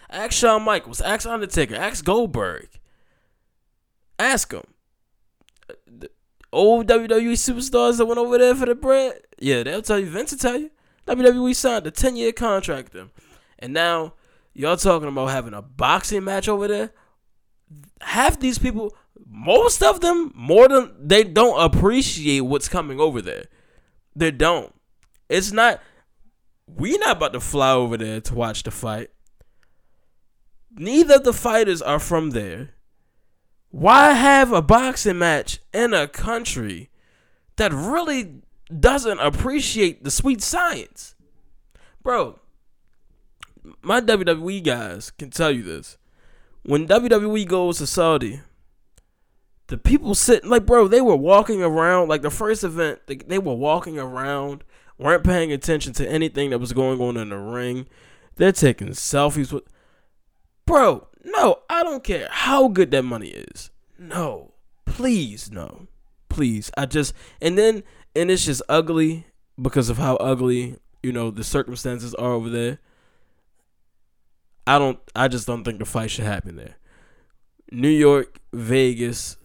Ask 0.10 0.34
Shawn 0.34 0.64
Michaels. 0.64 1.02
Ask 1.02 1.28
Undertaker. 1.28 1.76
Ask 1.76 2.04
Goldberg. 2.04 2.70
Ask 4.20 4.50
them. 4.52 4.64
Uh, 5.70 5.74
the 5.88 6.10
old 6.52 6.88
WWE 6.88 7.34
superstars 7.34 7.98
that 7.98 8.06
went 8.06 8.20
over 8.20 8.38
there 8.38 8.56
for 8.56 8.66
the 8.66 8.76
bread. 8.76 9.22
Yeah, 9.40 9.64
they'll 9.64 9.82
tell 9.82 10.00
you. 10.00 10.10
Vince 10.10 10.32
will 10.32 10.40
tell 10.40 10.58
you. 10.58 10.72
WWE 11.08 11.56
signed 11.56 11.88
a 11.88 11.92
ten 11.92 12.16
year 12.16 12.32
contract 12.32 12.94
them, 12.94 13.12
and 13.60 13.74
now 13.74 14.14
y'all 14.54 14.78
talking 14.78 15.10
about 15.10 15.30
having 15.30 15.54
a 15.54 15.62
boxing 15.62 16.24
match 16.24 16.48
over 16.48 16.68
there 16.68 16.92
half 18.02 18.40
these 18.40 18.58
people, 18.58 18.96
most 19.28 19.82
of 19.82 20.02
them, 20.02 20.32
more 20.36 20.68
than 20.68 20.94
they 21.00 21.24
don't 21.24 21.60
appreciate 21.60 22.42
what's 22.42 22.70
coming 22.70 23.00
over 23.00 23.22
there. 23.22 23.46
They 24.16 24.32
don't. 24.32 24.74
It's 25.30 25.52
not. 25.52 25.82
We're 26.68 27.00
not 27.00 27.18
about 27.18 27.34
to 27.34 27.40
fly 27.40 27.72
over 27.72 27.98
there 27.98 28.22
to 28.22 28.36
watch 28.36 28.64
the 28.64 28.72
fight. 28.72 29.10
Neither 30.76 31.16
of 31.16 31.24
the 31.24 31.34
fighters 31.34 31.82
are 31.82 32.00
from 32.00 32.32
there. 32.32 32.72
Why 33.70 34.14
have 34.14 34.52
a 34.52 34.62
boxing 34.62 35.18
match 35.20 35.60
in 35.74 35.94
a 35.94 36.08
country 36.08 36.90
that 37.56 37.74
really 37.74 38.42
doesn't 38.80 39.20
appreciate 39.20 40.04
the 40.04 40.12
sweet 40.12 40.42
science? 40.42 41.16
Bro, 42.02 42.40
my 43.82 44.02
WWE 44.02 44.64
guys 44.64 45.12
can 45.12 45.30
tell 45.30 45.52
you 45.52 45.64
this 45.64 45.98
when 46.64 46.88
WWE 46.88 47.48
goes 47.48 47.78
to 47.78 47.88
Saudi, 47.88 48.42
the 49.68 49.78
people 49.78 50.16
sitting 50.16 50.50
like 50.50 50.66
bro, 50.66 50.88
they 50.88 51.02
were 51.02 51.16
walking 51.16 51.62
around 51.62 52.10
like 52.10 52.22
the 52.22 52.30
first 52.30 52.64
event. 52.64 53.02
They, 53.08 53.16
they 53.16 53.40
were 53.40 53.54
walking 53.54 54.00
around, 54.00 54.64
weren't 54.98 55.24
paying 55.24 55.52
attention 55.52 55.94
to 55.94 56.10
anything 56.10 56.50
that 56.50 56.60
was 56.60 56.74
going 56.74 57.02
on 57.02 57.18
in 57.18 57.30
the 57.30 57.38
ring. 57.38 57.88
They're 58.36 58.52
taking 58.52 58.90
selfies 58.90 59.52
with, 59.52 59.64
bro. 60.66 61.08
No, 61.24 61.60
I 61.70 61.84
don't 61.84 62.04
care 62.04 62.28
how 62.30 62.68
good 62.68 62.92
that 62.92 63.04
money 63.04 63.30
is. 63.30 63.72
No, 63.98 64.54
please, 64.86 65.52
no, 65.52 65.88
please. 66.30 66.70
I 66.78 66.86
just 66.86 67.14
and 67.42 67.58
then 67.58 67.84
and 68.16 68.30
it's 68.30 68.46
just 68.46 68.62
ugly 68.68 69.28
because 69.62 69.90
of 69.90 69.98
how 69.98 70.16
ugly 70.18 70.78
you 71.02 71.12
know 71.12 71.32
the 71.32 71.44
circumstances 71.44 72.14
are 72.16 72.34
over 72.34 72.50
there. 72.50 72.80
I 74.66 74.80
don't. 74.80 75.00
I 75.16 75.28
just 75.28 75.48
don't 75.48 75.64
think 75.64 75.80
the 75.80 75.86
fight 75.86 76.12
should 76.12 76.26
happen 76.26 76.56
there. 76.56 76.76
New 77.72 77.90
York, 77.90 78.40
Vegas, 78.54 79.38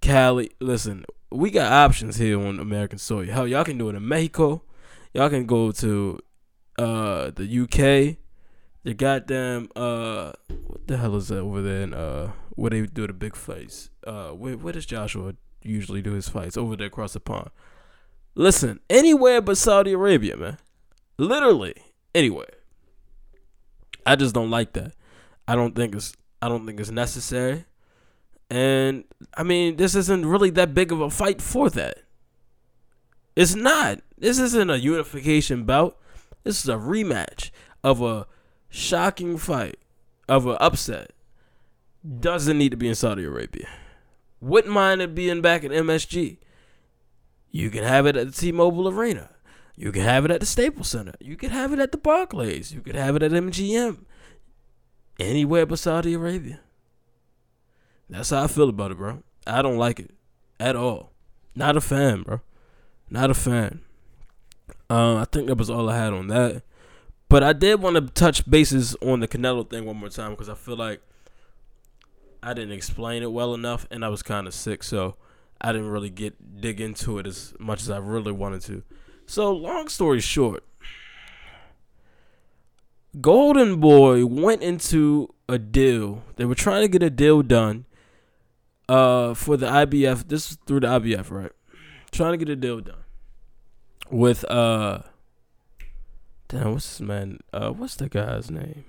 Cali. 0.00 0.50
Listen, 0.60 1.04
we 1.30 1.50
got 1.50 1.72
options 1.72 2.16
here 2.16 2.40
on 2.40 2.58
American 2.58 2.98
soil. 2.98 3.26
Hell, 3.26 3.46
y'all 3.46 3.64
can 3.64 3.78
do 3.78 3.88
it 3.88 3.96
in 3.96 4.06
Mexico. 4.06 4.62
Y'all 5.12 5.28
can 5.28 5.46
go 5.46 5.72
to 5.72 6.20
uh 6.78 7.30
the 7.34 7.60
UK. 7.62 8.16
The 8.82 8.94
goddamn 8.94 9.68
uh 9.76 10.32
what 10.66 10.86
the 10.86 10.96
hell 10.96 11.16
is 11.16 11.28
that 11.28 11.38
over 11.38 11.60
there 11.60 11.82
in 11.82 11.94
uh 11.94 12.32
where 12.56 12.70
they 12.70 12.82
do 12.86 13.06
the 13.06 13.12
big 13.12 13.36
fights? 13.36 13.90
Uh 14.06 14.30
where 14.30 14.56
where 14.56 14.72
does 14.72 14.86
Joshua 14.86 15.34
usually 15.62 16.02
do 16.02 16.12
his 16.12 16.28
fights? 16.28 16.56
Over 16.56 16.76
there 16.76 16.86
across 16.86 17.12
the 17.12 17.20
pond. 17.20 17.50
Listen, 18.34 18.80
anywhere 18.88 19.40
but 19.42 19.58
Saudi 19.58 19.92
Arabia, 19.92 20.36
man. 20.36 20.58
Literally 21.18 21.74
anywhere. 22.14 22.59
I 24.06 24.16
just 24.16 24.34
don't 24.34 24.50
like 24.50 24.72
that. 24.74 24.92
I 25.46 25.56
don't 25.56 25.74
think 25.74 25.94
it's 25.94 26.14
I 26.42 26.48
don't 26.48 26.66
think 26.66 26.80
it's 26.80 26.90
necessary. 26.90 27.64
And 28.50 29.04
I 29.34 29.42
mean, 29.42 29.76
this 29.76 29.94
isn't 29.94 30.26
really 30.26 30.50
that 30.50 30.74
big 30.74 30.92
of 30.92 31.00
a 31.00 31.10
fight 31.10 31.40
for 31.40 31.70
that. 31.70 31.98
It's 33.36 33.54
not. 33.54 34.00
This 34.18 34.38
isn't 34.38 34.70
a 34.70 34.76
unification 34.76 35.64
bout. 35.64 35.96
This 36.42 36.62
is 36.62 36.68
a 36.68 36.74
rematch 36.74 37.50
of 37.84 38.02
a 38.02 38.26
shocking 38.68 39.38
fight, 39.38 39.78
of 40.28 40.46
an 40.46 40.56
upset. 40.60 41.12
Doesn't 42.18 42.58
need 42.58 42.70
to 42.70 42.76
be 42.76 42.88
in 42.88 42.94
Saudi 42.94 43.24
Arabia. 43.24 43.68
Wouldn't 44.40 44.72
mind 44.72 45.02
it 45.02 45.14
being 45.14 45.42
back 45.42 45.64
at 45.64 45.70
MSG. 45.70 46.38
You 47.50 47.70
can 47.70 47.84
have 47.84 48.06
it 48.06 48.16
at 48.16 48.26
the 48.26 48.32
T-Mobile 48.32 48.88
Arena. 48.88 49.30
You 49.80 49.92
could 49.92 50.02
have 50.02 50.26
it 50.26 50.30
at 50.30 50.40
the 50.40 50.46
Staples 50.46 50.88
Center. 50.88 51.14
You 51.20 51.36
could 51.36 51.52
have 51.52 51.72
it 51.72 51.78
at 51.78 51.90
the 51.90 51.96
Barclays. 51.96 52.70
You 52.70 52.82
could 52.82 52.94
have 52.94 53.16
it 53.16 53.22
at 53.22 53.30
MGM. 53.30 54.04
Anywhere 55.18 55.64
but 55.64 55.78
Saudi 55.78 56.12
Arabia. 56.12 56.60
That's 58.10 58.28
how 58.28 58.44
I 58.44 58.46
feel 58.46 58.68
about 58.68 58.90
it, 58.90 58.98
bro. 58.98 59.22
I 59.46 59.62
don't 59.62 59.78
like 59.78 59.98
it 59.98 60.10
at 60.60 60.76
all. 60.76 61.12
Not 61.54 61.78
a 61.78 61.80
fan, 61.80 62.24
bro. 62.24 62.42
Not 63.08 63.30
a 63.30 63.34
fan. 63.34 63.80
Uh, 64.90 65.16
I 65.16 65.24
think 65.32 65.46
that 65.46 65.56
was 65.56 65.70
all 65.70 65.88
I 65.88 65.96
had 65.96 66.12
on 66.12 66.26
that. 66.26 66.62
But 67.30 67.42
I 67.42 67.54
did 67.54 67.80
want 67.80 67.96
to 67.96 68.02
touch 68.02 68.48
bases 68.48 68.94
on 69.00 69.20
the 69.20 69.28
Canelo 69.28 69.68
thing 69.68 69.86
one 69.86 69.96
more 69.96 70.10
time 70.10 70.32
because 70.32 70.50
I 70.50 70.56
feel 70.56 70.76
like 70.76 71.00
I 72.42 72.52
didn't 72.52 72.72
explain 72.72 73.22
it 73.22 73.32
well 73.32 73.54
enough, 73.54 73.86
and 73.90 74.04
I 74.04 74.10
was 74.10 74.22
kind 74.22 74.46
of 74.46 74.52
sick, 74.52 74.82
so 74.82 75.16
I 75.58 75.72
didn't 75.72 75.88
really 75.88 76.10
get 76.10 76.60
dig 76.60 76.82
into 76.82 77.18
it 77.18 77.26
as 77.26 77.54
much 77.58 77.80
as 77.80 77.88
I 77.88 77.96
really 77.96 78.32
wanted 78.32 78.60
to. 78.62 78.82
So, 79.30 79.52
long 79.52 79.86
story 79.86 80.18
short, 80.18 80.64
Golden 83.20 83.78
Boy 83.78 84.26
went 84.26 84.60
into 84.60 85.32
a 85.48 85.56
deal. 85.56 86.24
They 86.34 86.44
were 86.44 86.56
trying 86.56 86.82
to 86.82 86.88
get 86.88 87.00
a 87.04 87.10
deal 87.10 87.42
done 87.42 87.84
uh, 88.88 89.34
for 89.34 89.56
the 89.56 89.68
IBF. 89.68 90.26
This 90.26 90.50
is 90.50 90.58
through 90.66 90.80
the 90.80 90.88
IBF, 90.88 91.30
right? 91.30 91.52
Trying 92.10 92.32
to 92.32 92.38
get 92.38 92.48
a 92.48 92.56
deal 92.56 92.80
done 92.80 93.04
with 94.10 94.44
uh 94.50 95.02
damn 96.48 96.72
what's 96.72 96.98
this 96.98 97.00
man 97.00 97.38
uh 97.52 97.70
what's 97.70 97.94
the 97.94 98.08
guy's 98.08 98.50
name 98.50 98.84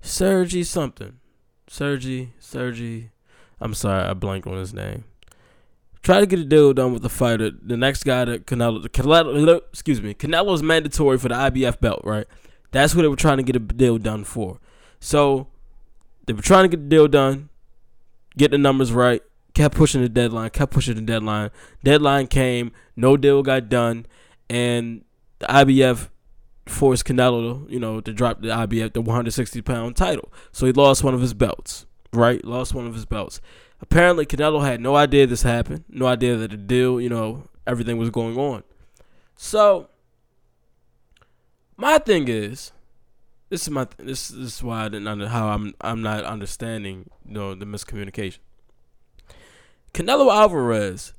Sergi 0.00 0.64
something 0.64 1.20
Sergi 1.68 2.32
Sergi 2.40 3.10
I'm 3.60 3.74
sorry 3.74 4.02
I 4.02 4.14
blank 4.14 4.48
on 4.48 4.56
his 4.56 4.74
name 4.74 5.04
Try 6.02 6.20
to 6.20 6.26
get 6.26 6.38
a 6.38 6.44
deal 6.44 6.72
done 6.72 6.92
with 6.92 7.02
the 7.02 7.08
fighter. 7.08 7.50
The 7.50 7.76
next 7.76 8.04
guy 8.04 8.24
that 8.24 8.46
Canelo, 8.46 8.86
Canelo, 8.88 9.60
excuse 9.70 10.00
me, 10.00 10.14
Canelo's 10.14 10.62
mandatory 10.62 11.18
for 11.18 11.28
the 11.28 11.34
IBF 11.34 11.80
belt, 11.80 12.02
right? 12.04 12.26
That's 12.70 12.94
what 12.94 13.02
they 13.02 13.08
were 13.08 13.16
trying 13.16 13.38
to 13.38 13.42
get 13.42 13.56
a 13.56 13.60
deal 13.60 13.98
done 13.98 14.24
for. 14.24 14.60
So 15.00 15.48
they 16.26 16.32
were 16.32 16.42
trying 16.42 16.64
to 16.64 16.76
get 16.76 16.82
the 16.82 16.88
deal 16.88 17.08
done, 17.08 17.48
get 18.36 18.50
the 18.50 18.58
numbers 18.58 18.92
right, 18.92 19.22
kept 19.54 19.74
pushing 19.74 20.02
the 20.02 20.08
deadline, 20.08 20.50
kept 20.50 20.72
pushing 20.72 20.94
the 20.94 21.02
deadline. 21.02 21.50
Deadline 21.82 22.26
came, 22.26 22.72
no 22.96 23.16
deal 23.16 23.42
got 23.42 23.68
done, 23.68 24.06
and 24.48 25.04
the 25.38 25.46
IBF 25.46 26.10
forced 26.66 27.04
Canelo, 27.04 27.68
you 27.70 27.80
know, 27.80 28.00
to 28.00 28.12
drop 28.12 28.40
the 28.40 28.48
IBF, 28.48 28.92
the 28.92 29.00
160 29.00 29.62
pound 29.62 29.96
title. 29.96 30.32
So 30.52 30.66
he 30.66 30.72
lost 30.72 31.02
one 31.02 31.14
of 31.14 31.20
his 31.20 31.34
belts, 31.34 31.86
right? 32.12 32.44
Lost 32.44 32.74
one 32.74 32.86
of 32.86 32.94
his 32.94 33.06
belts. 33.06 33.40
Apparently, 33.80 34.26
Canelo 34.26 34.62
had 34.62 34.80
no 34.80 34.96
idea 34.96 35.26
this 35.26 35.42
happened, 35.42 35.84
no 35.88 36.06
idea 36.06 36.36
that 36.36 36.50
the 36.50 36.56
deal, 36.56 37.00
you 37.00 37.08
know, 37.08 37.44
everything 37.66 37.96
was 37.96 38.10
going 38.10 38.36
on. 38.36 38.64
So, 39.36 39.88
my 41.76 41.98
thing 41.98 42.26
is, 42.28 42.72
this 43.50 43.62
is 43.62 43.70
my 43.70 43.86
this, 43.96 44.28
this 44.28 44.56
is 44.56 44.62
why 44.62 44.84
I 44.84 44.88
didn't 44.88 45.06
under 45.06 45.28
how 45.28 45.48
I'm 45.48 45.74
I'm 45.80 46.02
not 46.02 46.24
understanding 46.24 47.08
you 47.24 47.34
know 47.34 47.54
the 47.54 47.64
miscommunication. 47.64 48.38
Canelo 49.94 50.32
Alvarez 50.32 51.14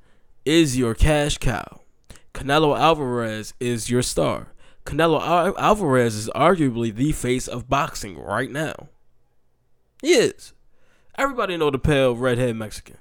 is 0.45 0.77
your 0.77 0.93
cash 0.93 1.37
cow. 1.37 1.81
Canelo 2.33 2.77
Alvarez 2.77 3.53
is 3.59 3.89
your 3.89 4.01
star. 4.01 4.49
Canelo 4.85 5.21
Al- 5.21 5.57
Alvarez 5.57 6.15
is 6.15 6.29
arguably 6.35 6.93
the 6.93 7.11
face 7.13 7.47
of 7.47 7.69
boxing 7.69 8.17
right 8.17 8.51
now. 8.51 8.89
He 10.01 10.13
is. 10.13 10.53
Everybody 11.19 11.57
know 11.57 11.69
the 11.69 11.77
pale 11.77 12.15
redhead 12.15 12.55
Mexican. 12.55 12.95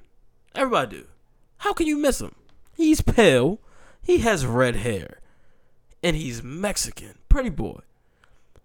Everybody 0.52 0.96
do. 0.96 1.04
How 1.58 1.72
can 1.72 1.86
you 1.86 1.96
miss 1.96 2.20
him? 2.20 2.34
He's 2.74 3.00
pale. 3.00 3.60
He 4.02 4.18
has 4.18 4.44
red 4.44 4.74
hair. 4.74 5.20
And 6.02 6.16
he's 6.16 6.42
Mexican. 6.42 7.20
Pretty 7.28 7.50
boy. 7.50 7.78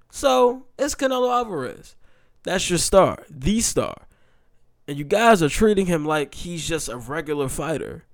So, 0.10 0.66
it's 0.80 0.96
Canelo 0.96 1.32
Alvarez. 1.32 1.96
That's 2.42 2.68
your 2.68 2.80
star. 2.80 3.26
The 3.30 3.62
star. 3.62 4.08
And 4.88 4.98
you 4.98 5.04
guys 5.04 5.44
are 5.44 5.50
treating 5.50 5.86
him 5.86 6.04
like 6.04 6.34
he's 6.34 6.68
just 6.68 6.90
a 6.90 6.98
regular 6.98 7.48
fighter. 7.48 8.06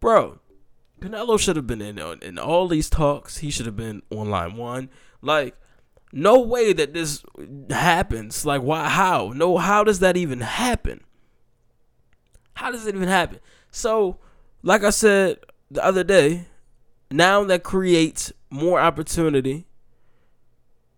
Bro, 0.00 0.40
Canelo 1.00 1.40
should 1.40 1.56
have 1.56 1.66
been 1.66 1.80
in 1.80 1.98
in 1.98 2.38
all 2.38 2.68
these 2.68 2.90
talks. 2.90 3.38
He 3.38 3.50
should 3.50 3.64
have 3.64 3.76
been 3.76 4.02
on 4.10 4.28
line 4.28 4.58
one. 4.58 4.90
Like, 5.22 5.56
no 6.16 6.38
way 6.38 6.72
that 6.72 6.94
this 6.94 7.24
happens. 7.70 8.46
Like, 8.46 8.62
why? 8.62 8.88
How? 8.88 9.32
No, 9.34 9.58
how 9.58 9.82
does 9.82 9.98
that 9.98 10.16
even 10.16 10.40
happen? 10.40 11.00
How 12.54 12.70
does 12.70 12.86
it 12.86 12.94
even 12.94 13.08
happen? 13.08 13.40
So, 13.72 14.18
like 14.62 14.84
I 14.84 14.90
said 14.90 15.40
the 15.72 15.84
other 15.84 16.04
day, 16.04 16.46
now 17.10 17.42
that 17.44 17.64
creates 17.64 18.32
more 18.48 18.78
opportunity 18.78 19.66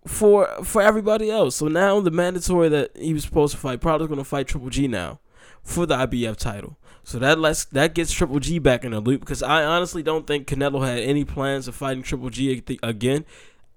for 0.06 0.46
for 0.62 0.82
everybody 0.82 1.30
else. 1.30 1.56
So 1.56 1.66
now 1.66 1.98
the 2.00 2.10
mandatory 2.10 2.68
that 2.68 2.94
he 2.94 3.14
was 3.14 3.24
supposed 3.24 3.54
to 3.54 3.58
fight 3.58 3.80
probably 3.80 4.08
going 4.08 4.18
to 4.18 4.24
fight 4.24 4.48
Triple 4.48 4.68
G 4.68 4.86
now 4.86 5.20
for 5.62 5.86
the 5.86 5.96
IBF 5.96 6.36
title. 6.36 6.78
So 7.04 7.18
that 7.18 7.38
lets 7.38 7.64
that 7.66 7.94
gets 7.94 8.12
Triple 8.12 8.38
G 8.38 8.58
back 8.58 8.84
in 8.84 8.92
the 8.92 9.00
loop 9.00 9.20
because 9.20 9.42
I 9.42 9.64
honestly 9.64 10.02
don't 10.02 10.26
think 10.26 10.46
Canelo 10.46 10.86
had 10.86 10.98
any 10.98 11.24
plans 11.24 11.68
of 11.68 11.74
fighting 11.74 12.02
Triple 12.02 12.28
G 12.28 12.62
again. 12.82 13.24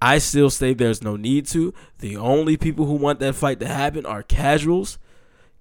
I 0.01 0.17
still 0.19 0.49
say 0.49 0.73
there's 0.73 1.03
no 1.03 1.15
need 1.15 1.45
to. 1.47 1.73
The 1.99 2.15
only 2.17 2.55
people 2.55 2.85
who 2.85 2.93
want 2.93 3.19
that 3.19 3.35
fight 3.35 3.59
to 3.59 3.67
happen 3.67 4.05
are 4.05 4.23
casuals, 4.23 4.97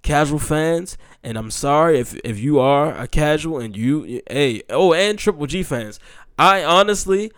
casual 0.01 0.39
fans, 0.39 0.97
and 1.23 1.37
I'm 1.37 1.51
sorry 1.51 1.99
if 1.99 2.15
if 2.23 2.39
you 2.39 2.59
are 2.59 2.97
a 2.97 3.07
casual 3.07 3.59
and 3.59 3.75
you 3.75 4.21
hey 4.29 4.63
oh 4.69 4.93
and 4.93 5.19
Triple 5.19 5.45
G 5.45 5.63
fans. 5.63 5.99
I 6.37 6.63
honestly 6.63 7.31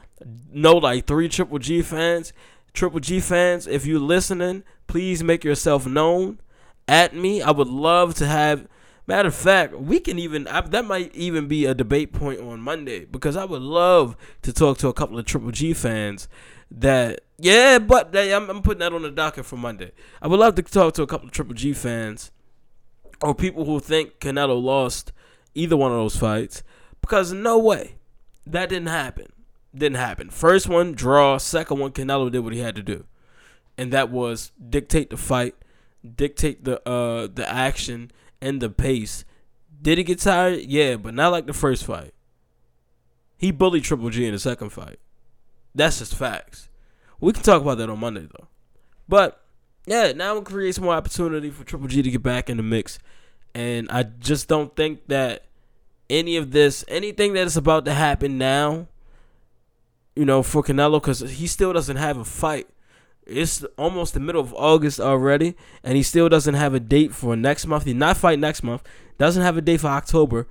know 0.51 0.77
like 0.77 1.07
three 1.07 1.27
Triple 1.27 1.59
G 1.59 1.81
fans. 1.81 2.33
Triple 2.73 2.99
G 2.99 3.19
fans, 3.19 3.67
if 3.67 3.85
you're 3.85 3.99
listening, 3.99 4.63
please 4.87 5.23
make 5.23 5.43
yourself 5.43 5.85
known 5.85 6.39
at 6.87 7.15
me. 7.15 7.41
I 7.41 7.51
would 7.51 7.67
love 7.67 8.13
to 8.15 8.27
have. 8.27 8.67
Matter 9.07 9.29
of 9.29 9.35
fact, 9.35 9.75
we 9.75 9.99
can 9.99 10.19
even 10.19 10.47
I, 10.47 10.61
that 10.61 10.85
might 10.85 11.13
even 11.15 11.47
be 11.47 11.65
a 11.65 11.73
debate 11.73 12.13
point 12.13 12.39
on 12.39 12.61
Monday 12.61 13.05
because 13.05 13.35
I 13.35 13.43
would 13.43 13.63
love 13.63 14.15
to 14.43 14.53
talk 14.53 14.77
to 14.77 14.87
a 14.87 14.93
couple 14.93 15.17
of 15.17 15.25
Triple 15.25 15.51
G 15.51 15.73
fans 15.73 16.27
that 16.71 17.21
yeah, 17.37 17.79
but 17.79 18.15
I'm, 18.15 18.49
I'm 18.49 18.61
putting 18.61 18.79
that 18.79 18.93
on 18.93 19.01
the 19.01 19.11
docket 19.11 19.45
for 19.45 19.57
Monday. 19.57 19.91
I 20.21 20.27
would 20.27 20.39
love 20.39 20.55
to 20.55 20.61
talk 20.61 20.93
to 20.95 21.01
a 21.01 21.07
couple 21.07 21.27
of 21.27 21.33
Triple 21.33 21.55
G 21.55 21.73
fans 21.73 22.31
or 23.21 23.35
people 23.35 23.65
who 23.65 23.79
think 23.79 24.19
Canelo 24.19 24.61
lost 24.61 25.11
either 25.53 25.75
one 25.75 25.91
of 25.91 25.97
those 25.97 26.15
fights 26.15 26.63
because 27.01 27.33
no 27.33 27.57
way 27.57 27.95
that 28.45 28.69
didn't 28.69 28.89
happen. 28.89 29.33
Didn't 29.73 29.97
happen. 29.97 30.29
First 30.29 30.67
one 30.67 30.93
draw. 30.93 31.37
Second 31.37 31.79
one 31.79 31.91
Canelo 31.91 32.31
did 32.31 32.39
what 32.39 32.53
he 32.53 32.59
had 32.59 32.75
to 32.75 32.83
do, 32.83 33.05
and 33.77 33.91
that 33.93 34.09
was 34.09 34.51
dictate 34.69 35.09
the 35.09 35.17
fight, 35.17 35.55
dictate 36.15 36.63
the 36.63 36.87
uh 36.87 37.27
the 37.33 37.47
action 37.49 38.11
and 38.41 38.61
the 38.61 38.69
pace. 38.69 39.25
Did 39.81 39.97
he 39.97 40.03
get 40.03 40.19
tired? 40.19 40.59
Yeah, 40.61 40.97
but 40.97 41.13
not 41.13 41.31
like 41.31 41.47
the 41.47 41.53
first 41.53 41.85
fight. 41.85 42.13
He 43.37 43.51
bullied 43.51 43.83
Triple 43.83 44.09
G 44.09 44.25
in 44.25 44.33
the 44.33 44.39
second 44.39 44.69
fight. 44.69 44.99
That's 45.73 45.99
just 45.99 46.15
facts. 46.15 46.69
We 47.19 47.33
can 47.33 47.43
talk 47.43 47.61
about 47.61 47.77
that 47.77 47.89
on 47.89 47.99
Monday 47.99 48.27
though. 48.37 48.47
But 49.07 49.41
yeah, 49.85 50.11
now 50.11 50.37
it 50.37 50.45
creates 50.45 50.79
more 50.79 50.93
opportunity 50.93 51.49
for 51.49 51.63
Triple 51.63 51.87
G 51.87 52.01
to 52.01 52.11
get 52.11 52.23
back 52.23 52.49
in 52.49 52.57
the 52.57 52.63
mix. 52.63 52.99
And 53.53 53.89
I 53.89 54.03
just 54.03 54.47
don't 54.47 54.75
think 54.75 55.07
that 55.07 55.45
any 56.09 56.37
of 56.37 56.51
this, 56.51 56.83
anything 56.87 57.33
that 57.33 57.47
is 57.47 57.57
about 57.57 57.85
to 57.85 57.93
happen 57.93 58.37
now, 58.37 58.87
you 60.15 60.25
know, 60.25 60.43
for 60.43 60.63
Canelo, 60.63 61.01
because 61.01 61.19
he 61.19 61.47
still 61.47 61.73
doesn't 61.73 61.97
have 61.97 62.17
a 62.17 62.25
fight. 62.25 62.67
It's 63.25 63.63
almost 63.77 64.13
the 64.13 64.19
middle 64.19 64.41
of 64.41 64.53
August 64.55 64.99
already, 64.99 65.55
and 65.83 65.95
he 65.95 66.03
still 66.03 66.27
doesn't 66.27 66.55
have 66.55 66.73
a 66.73 66.79
date 66.79 67.13
for 67.13 67.35
next 67.35 67.65
month. 67.65 67.85
He 67.85 67.93
not 67.93 68.17
fight 68.17 68.39
next 68.39 68.63
month. 68.63 68.83
Doesn't 69.17 69.43
have 69.43 69.57
a 69.57 69.61
date 69.61 69.81
for 69.81 69.87
October. 69.87 70.47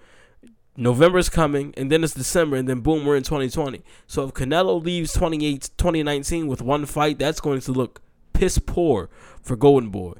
November 0.80 1.18
is 1.18 1.28
coming, 1.28 1.74
and 1.76 1.92
then 1.92 2.02
it's 2.02 2.14
December, 2.14 2.56
and 2.56 2.66
then 2.66 2.80
boom, 2.80 3.04
we're 3.04 3.14
in 3.14 3.22
2020. 3.22 3.82
So 4.06 4.24
if 4.24 4.32
Canelo 4.32 4.82
leaves 4.82 5.12
28, 5.12 5.68
2019 5.76 6.46
with 6.46 6.62
one 6.62 6.86
fight, 6.86 7.18
that's 7.18 7.38
going 7.38 7.60
to 7.60 7.72
look 7.72 8.00
piss 8.32 8.58
poor 8.58 9.10
for 9.42 9.56
Golden 9.56 9.90
Boy. 9.90 10.14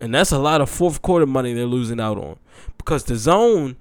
And 0.00 0.14
that's 0.14 0.32
a 0.32 0.38
lot 0.38 0.62
of 0.62 0.70
fourth 0.70 1.02
quarter 1.02 1.26
money 1.26 1.52
they're 1.52 1.66
losing 1.66 2.00
out 2.00 2.16
on. 2.16 2.38
Because 2.78 3.04
DAZN, 3.04 3.76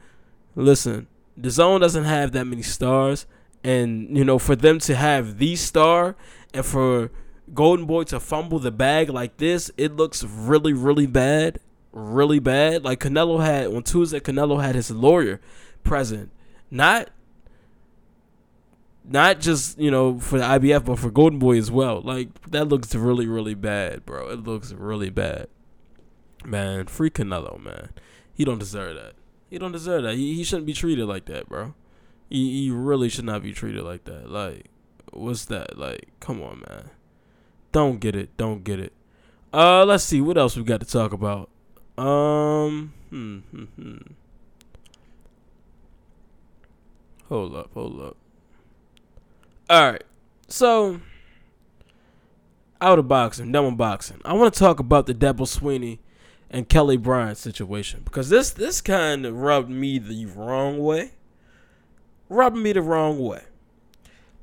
listen, 0.57 1.07
DAZN 1.39 1.79
doesn't 1.79 2.03
have 2.03 2.33
that 2.33 2.43
many 2.43 2.61
stars. 2.61 3.25
And, 3.63 4.17
you 4.17 4.25
know, 4.25 4.37
for 4.37 4.57
them 4.57 4.77
to 4.79 4.93
have 4.93 5.37
the 5.37 5.55
star 5.55 6.17
and 6.53 6.65
for 6.65 7.11
Golden 7.53 7.85
Boy 7.85 8.03
to 8.03 8.19
fumble 8.19 8.59
the 8.59 8.71
bag 8.71 9.09
like 9.09 9.37
this, 9.37 9.71
it 9.77 9.95
looks 9.95 10.21
really, 10.21 10.73
really 10.73 11.07
bad. 11.07 11.59
Really 11.93 12.39
bad. 12.39 12.83
Like 12.83 12.99
Canelo 12.99 13.41
had 13.41 13.67
on 13.67 13.83
Tuesday, 13.83 14.19
Canelo 14.19 14.61
had 14.61 14.75
his 14.75 14.91
lawyer 14.91 15.39
present. 15.83 16.31
Not 16.69 17.09
not 19.05 19.39
just, 19.39 19.77
you 19.77 19.91
know, 19.91 20.19
for 20.19 20.39
the 20.39 20.45
IBF, 20.45 20.85
but 20.85 20.99
for 20.99 21.11
Golden 21.11 21.39
Boy 21.39 21.57
as 21.57 21.69
well. 21.69 22.01
Like, 22.01 22.29
that 22.49 22.69
looks 22.69 22.95
really, 22.95 23.27
really 23.27 23.53
bad, 23.53 24.05
bro. 24.05 24.29
It 24.29 24.43
looks 24.43 24.71
really 24.71 25.09
bad. 25.09 25.47
Man, 26.45 26.87
free 26.87 27.09
Canelo, 27.09 27.61
man. 27.61 27.89
He 28.33 28.45
don't 28.45 28.59
deserve 28.59 28.95
that. 28.95 29.13
He 29.49 29.57
don't 29.57 29.71
deserve 29.71 30.03
that. 30.03 30.15
He, 30.15 30.35
he 30.35 30.43
shouldn't 30.43 30.65
be 30.65 30.73
treated 30.73 31.05
like 31.05 31.25
that, 31.25 31.47
bro. 31.47 31.73
He, 32.29 32.63
he 32.63 32.71
really 32.71 33.09
should 33.09 33.25
not 33.25 33.43
be 33.43 33.53
treated 33.53 33.83
like 33.83 34.05
that. 34.05 34.29
Like, 34.29 34.67
what's 35.11 35.45
that? 35.45 35.77
Like, 35.77 36.07
come 36.19 36.41
on, 36.41 36.63
man. 36.67 36.89
Don't 37.71 37.99
get 37.99 38.15
it. 38.15 38.35
Don't 38.37 38.63
get 38.63 38.79
it. 38.79 38.93
Uh, 39.53 39.85
let's 39.85 40.03
see 40.03 40.21
what 40.21 40.37
else 40.37 40.55
we 40.55 40.63
got 40.63 40.79
to 40.79 40.85
talk 40.85 41.13
about. 41.13 41.49
Um, 41.97 42.93
hmm, 43.09 43.39
hmm, 43.51 43.63
hmm. 43.63 43.97
Hold 47.29 47.55
up, 47.55 47.69
hold 47.73 48.01
up. 48.01 48.17
All 49.69 49.91
right, 49.91 50.03
so 50.47 50.99
out 52.81 52.99
of 52.99 53.07
boxing, 53.07 53.51
done 53.51 53.65
with 53.65 53.77
boxing. 53.77 54.21
I 54.25 54.33
want 54.33 54.53
to 54.53 54.59
talk 54.59 54.79
about 54.79 55.05
the 55.05 55.13
Dabo 55.13 55.47
Swinney 55.47 55.99
and 56.49 56.67
Kelly 56.67 56.97
Bryant 56.97 57.37
situation 57.37 58.01
because 58.03 58.29
this 58.29 58.51
this 58.51 58.81
kind 58.81 59.25
of 59.25 59.35
rubbed 59.35 59.69
me 59.69 59.99
the 59.99 60.25
wrong 60.27 60.79
way. 60.79 61.11
Rubbed 62.29 62.57
me 62.57 62.73
the 62.73 62.81
wrong 62.81 63.19
way. 63.19 63.43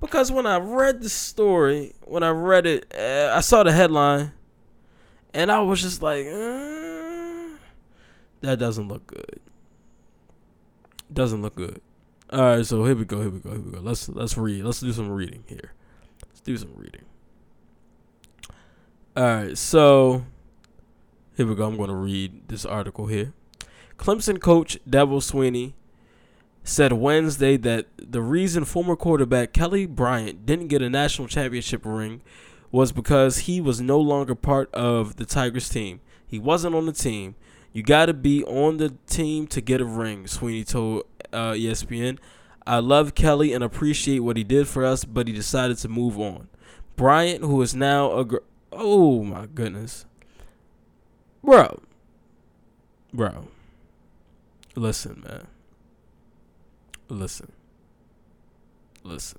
Because 0.01 0.33
when 0.33 0.47
I 0.47 0.57
read 0.59 1.03
the 1.03 1.11
story, 1.11 1.93
when 2.03 2.23
I 2.23 2.31
read 2.31 2.65
it, 2.65 2.93
uh, 2.99 3.35
I 3.35 3.41
saw 3.41 3.63
the 3.63 3.73
headline, 3.73 4.33
and 5.35 5.53
I 5.53 5.61
was 5.61 5.83
just 5.83 6.01
like, 6.01 6.27
uh, 6.27 6.80
that 8.41 8.59
doesn't 8.59 8.89
look 8.89 9.07
good. 9.07 9.41
Doesn't 11.13 11.43
look 11.43 11.57
good. 11.57 11.81
All 12.33 12.41
right, 12.41 12.65
so 12.65 12.85
here 12.85 12.95
we 12.95 13.05
go. 13.05 13.21
Here 13.21 13.31
we 13.31 13.41
go. 13.41 13.51
Here 13.51 13.61
we 13.61 13.73
go. 13.73 13.81
Let's 13.81 14.09
let's 14.09 14.37
read. 14.37 14.65
Let's 14.65 14.81
do 14.81 14.93
some 14.93 15.11
reading 15.11 15.45
here. 15.47 15.73
Let's 16.29 16.41
do 16.41 16.57
some 16.57 16.73
reading. 16.77 17.05
All 19.17 19.25
right, 19.25 19.59
so 19.59 20.25
here 21.37 21.47
we 21.47 21.55
go. 21.55 21.67
I'm 21.67 21.77
going 21.77 21.89
to 21.89 21.97
read 21.97 22.49
this 22.49 22.65
article 22.65 23.07
here. 23.07 23.33
Clemson 23.99 24.41
coach 24.41 24.79
Dabo 24.89 25.19
Swinney 25.19 25.73
said 26.63 26.93
Wednesday 26.93 27.57
that 27.57 27.87
the 27.99 28.23
reason 28.23 28.65
former 28.65 28.95
quarterback 28.95 29.53
Kelly 29.53 29.87
Bryant 29.87 30.47
didn't 30.47 30.69
get 30.69 30.83
a 30.83 30.89
national 30.89 31.29
championship 31.29 31.83
ring 31.85 32.23
was 32.71 32.93
because 32.93 33.39
he 33.39 33.61
was 33.61 33.81
no 33.81 33.99
longer 33.99 34.35
part 34.35 34.73
of 34.73 35.17
the 35.17 35.27
Tigers 35.27 35.69
team. 35.69 36.01
He 36.27 36.39
wasn't 36.39 36.75
on 36.75 36.87
the 36.87 36.93
team. 36.93 37.35
You 37.73 37.83
got 37.83 38.07
to 38.07 38.15
be 38.15 38.45
on 38.45 38.79
the 38.79 38.95
team 39.07 39.47
to 39.49 39.61
get 39.61 39.81
a 39.81 39.85
ring, 39.85 40.25
Swinney 40.25 40.67
told 40.67 41.05
uh, 41.33 41.53
ESPN. 41.53 42.19
I 42.67 42.79
love 42.79 43.15
Kelly 43.15 43.53
and 43.53 43.65
appreciate 43.65 44.21
what 44.21 44.37
he 44.37 44.45
did 44.45 44.69
for 44.69 44.85
us, 44.85 45.05
but 45.05 45.29
he 45.29 45.33
decided 45.33 45.79
to 45.79 45.89
move 45.89 46.19
on. 46.19 46.49
Bryant, 46.97 47.43
who 47.43 47.63
is 47.63 47.75
now 47.75 48.13
a 48.17 48.25
gr- 48.25 48.39
oh 48.73 49.23
my 49.23 49.47
goodness, 49.47 50.05
Bro. 51.43 51.81
Bro. 53.13 53.49
Listen, 54.75 55.23
man. 55.27 55.47
Listen. 57.09 57.53
Listen. 59.03 59.39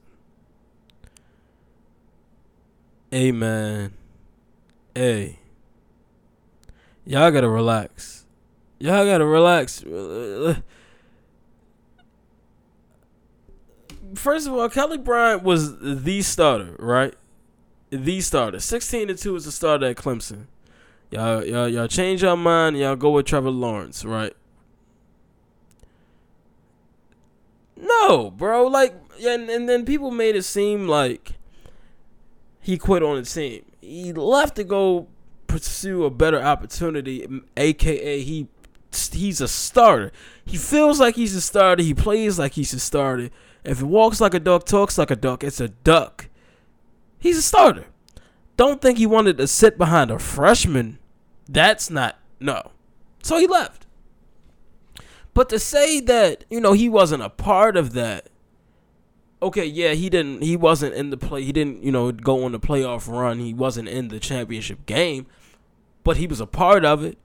Hey, 3.11 3.31
man. 3.31 3.93
Hey. 4.95 5.39
Y'all 7.05 7.31
gotta 7.31 7.49
relax. 7.49 8.20
Y'all 8.81 9.05
gotta 9.05 9.25
relax. 9.25 9.83
First 14.15 14.47
of 14.47 14.53
all, 14.53 14.67
Kelly 14.69 14.97
Bryant 14.97 15.43
was 15.43 15.77
the 15.79 16.23
starter, 16.23 16.75
right? 16.79 17.13
The 17.91 18.21
starter. 18.21 18.59
16 18.59 19.09
to 19.09 19.15
2 19.15 19.35
is 19.35 19.45
the 19.45 19.51
starter 19.51 19.85
at 19.85 19.97
Clemson. 19.97 20.47
Y'all, 21.11 21.45
y'all, 21.45 21.67
y'all 21.67 21.87
change 21.87 22.23
your 22.23 22.35
mind. 22.35 22.75
Y'all 22.75 22.95
go 22.95 23.11
with 23.11 23.27
Trevor 23.27 23.51
Lawrence, 23.51 24.03
right? 24.03 24.33
No, 27.77 28.31
bro. 28.31 28.65
Like, 28.65 28.95
and, 29.23 29.47
and 29.47 29.69
then 29.69 29.85
people 29.85 30.09
made 30.09 30.35
it 30.35 30.43
seem 30.43 30.87
like 30.87 31.33
he 32.59 32.79
quit 32.79 33.03
on 33.03 33.17
the 33.17 33.23
team. 33.23 33.63
He 33.79 34.11
left 34.11 34.55
to 34.55 34.63
go 34.63 35.07
pursue 35.45 36.03
a 36.05 36.09
better 36.09 36.41
opportunity, 36.41 37.27
aka 37.55 38.21
he 38.23 38.47
he's 39.13 39.41
a 39.41 39.47
starter. 39.47 40.11
He 40.45 40.57
feels 40.57 40.99
like 40.99 41.15
he's 41.15 41.35
a 41.35 41.41
starter. 41.41 41.83
He 41.83 41.93
plays 41.93 42.37
like 42.37 42.53
he's 42.53 42.73
a 42.73 42.79
starter. 42.79 43.29
If 43.63 43.79
he 43.79 43.83
walks 43.83 44.19
like 44.19 44.33
a 44.33 44.39
duck, 44.39 44.65
talks 44.65 44.97
like 44.97 45.11
a 45.11 45.15
duck, 45.15 45.43
it's 45.43 45.59
a 45.59 45.69
duck. 45.69 46.27
He's 47.19 47.37
a 47.37 47.41
starter. 47.41 47.85
Don't 48.57 48.81
think 48.81 48.97
he 48.97 49.05
wanted 49.05 49.37
to 49.37 49.47
sit 49.47 49.77
behind 49.77 50.11
a 50.11 50.19
freshman. 50.19 50.99
That's 51.47 51.89
not 51.89 52.19
no. 52.39 52.71
So 53.23 53.37
he 53.37 53.47
left. 53.47 53.85
But 55.33 55.49
to 55.49 55.59
say 55.59 55.99
that, 56.01 56.45
you 56.49 56.59
know, 56.59 56.73
he 56.73 56.89
wasn't 56.89 57.23
a 57.23 57.29
part 57.29 57.77
of 57.77 57.93
that. 57.93 58.27
Okay, 59.41 59.65
yeah, 59.65 59.93
he 59.93 60.09
didn't 60.09 60.43
he 60.43 60.55
wasn't 60.55 60.93
in 60.93 61.09
the 61.09 61.17
play. 61.17 61.43
He 61.43 61.51
didn't, 61.51 61.83
you 61.83 61.91
know, 61.91 62.11
go 62.11 62.43
on 62.43 62.51
the 62.51 62.59
playoff 62.59 63.07
run. 63.07 63.39
He 63.39 63.53
wasn't 63.53 63.87
in 63.87 64.09
the 64.09 64.19
championship 64.19 64.85
game, 64.85 65.25
but 66.03 66.17
he 66.17 66.27
was 66.27 66.41
a 66.41 66.45
part 66.45 66.85
of 66.85 67.03
it. 67.03 67.17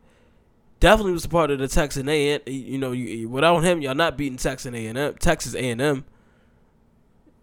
Definitely 0.79 1.13
was 1.13 1.25
a 1.25 1.29
part 1.29 1.51
of 1.51 1.59
the 1.59 1.69
Texas 1.69 2.07
A 2.07 2.35
and 2.35 2.43
You 2.47 2.79
know, 2.79 2.93
you, 2.93 3.29
without 3.29 3.61
him, 3.65 3.81
y'all 3.81 3.95
not 3.95 4.17
beating 4.17 4.37
Texas 4.37 4.73
A 4.73 4.87
and 4.87 4.99
M. 4.99 5.15
Texas 5.19 5.55
A 5.55 5.71
and 5.71 5.81
M. 5.81 6.05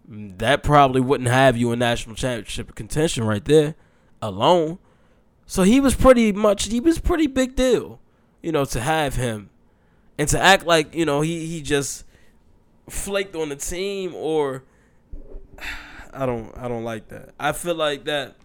That 0.06 0.62
probably 0.62 1.00
wouldn't 1.00 1.30
have 1.30 1.56
you 1.56 1.72
in 1.72 1.78
national 1.78 2.14
championship 2.14 2.74
contention 2.74 3.24
right 3.24 3.44
there, 3.44 3.74
alone. 4.20 4.78
So 5.46 5.62
he 5.62 5.80
was 5.80 5.94
pretty 5.94 6.32
much 6.32 6.66
he 6.66 6.80
was 6.80 6.98
pretty 6.98 7.26
big 7.26 7.56
deal, 7.56 8.00
you 8.42 8.52
know, 8.52 8.64
to 8.66 8.80
have 8.80 9.16
him 9.16 9.50
and 10.18 10.28
to 10.28 10.40
act 10.40 10.66
like 10.66 10.94
you 10.94 11.04
know 11.04 11.20
he 11.20 11.46
he 11.46 11.60
just 11.60 12.04
flaked 12.88 13.34
on 13.34 13.48
the 13.48 13.56
team 13.56 14.14
or 14.14 14.62
I 16.12 16.26
don't 16.26 16.56
I 16.56 16.68
don't 16.68 16.84
like 16.84 17.08
that. 17.08 17.30
I 17.38 17.52
feel 17.52 17.74
like 17.74 18.04
that 18.04 18.36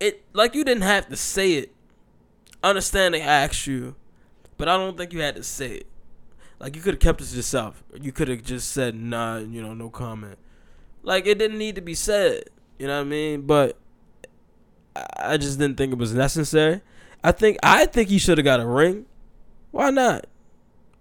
it 0.00 0.24
like 0.32 0.54
you 0.54 0.64
didn't 0.64 0.82
have 0.82 1.08
to 1.08 1.16
say 1.16 1.54
it. 1.54 1.73
Understand 2.64 3.12
they 3.12 3.20
asked 3.20 3.66
you, 3.66 3.94
but 4.56 4.68
I 4.68 4.78
don't 4.78 4.96
think 4.96 5.12
you 5.12 5.20
had 5.20 5.36
to 5.36 5.42
say 5.42 5.72
it. 5.72 5.86
Like 6.58 6.74
you 6.74 6.80
could 6.80 6.94
have 6.94 7.00
kept 7.00 7.20
it 7.20 7.26
to 7.26 7.36
yourself. 7.36 7.84
You 8.00 8.10
could 8.10 8.28
have 8.28 8.42
just 8.42 8.72
said 8.72 8.94
nah, 8.94 9.36
you 9.36 9.60
know, 9.60 9.74
no 9.74 9.90
comment. 9.90 10.38
Like 11.02 11.26
it 11.26 11.38
didn't 11.38 11.58
need 11.58 11.74
to 11.74 11.82
be 11.82 11.94
said. 11.94 12.44
You 12.78 12.86
know 12.86 12.96
what 12.96 13.06
I 13.06 13.10
mean? 13.10 13.42
But 13.42 13.76
I 15.18 15.36
just 15.36 15.58
didn't 15.58 15.76
think 15.76 15.92
it 15.92 15.98
was 15.98 16.14
necessary. 16.14 16.80
I 17.22 17.32
think 17.32 17.58
I 17.62 17.84
think 17.84 18.08
he 18.08 18.18
should 18.18 18.38
have 18.38 18.46
got 18.46 18.60
a 18.60 18.66
ring. 18.66 19.04
Why 19.70 19.90
not? 19.90 20.26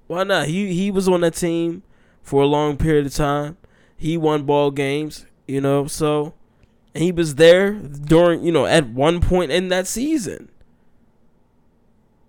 Why 0.07 0.25
not? 0.25 0.47
He 0.47 0.73
he 0.73 0.91
was 0.91 1.07
on 1.07 1.21
that 1.21 1.35
team 1.35 1.83
for 2.21 2.41
a 2.41 2.47
long 2.47 2.75
period 2.75 3.05
of 3.05 3.13
time. 3.13 3.55
He 3.95 4.17
won 4.17 4.43
ball 4.43 4.69
games, 4.69 5.25
you 5.47 5.61
know, 5.61 5.87
so 5.87 6.33
and 6.93 7.03
he 7.03 7.11
was 7.11 7.35
there 7.35 7.71
during, 7.71 8.43
you 8.43 8.51
know, 8.51 8.65
at 8.65 8.89
one 8.89 9.21
point 9.21 9.51
in 9.51 9.69
that 9.69 9.87
season. 9.87 10.49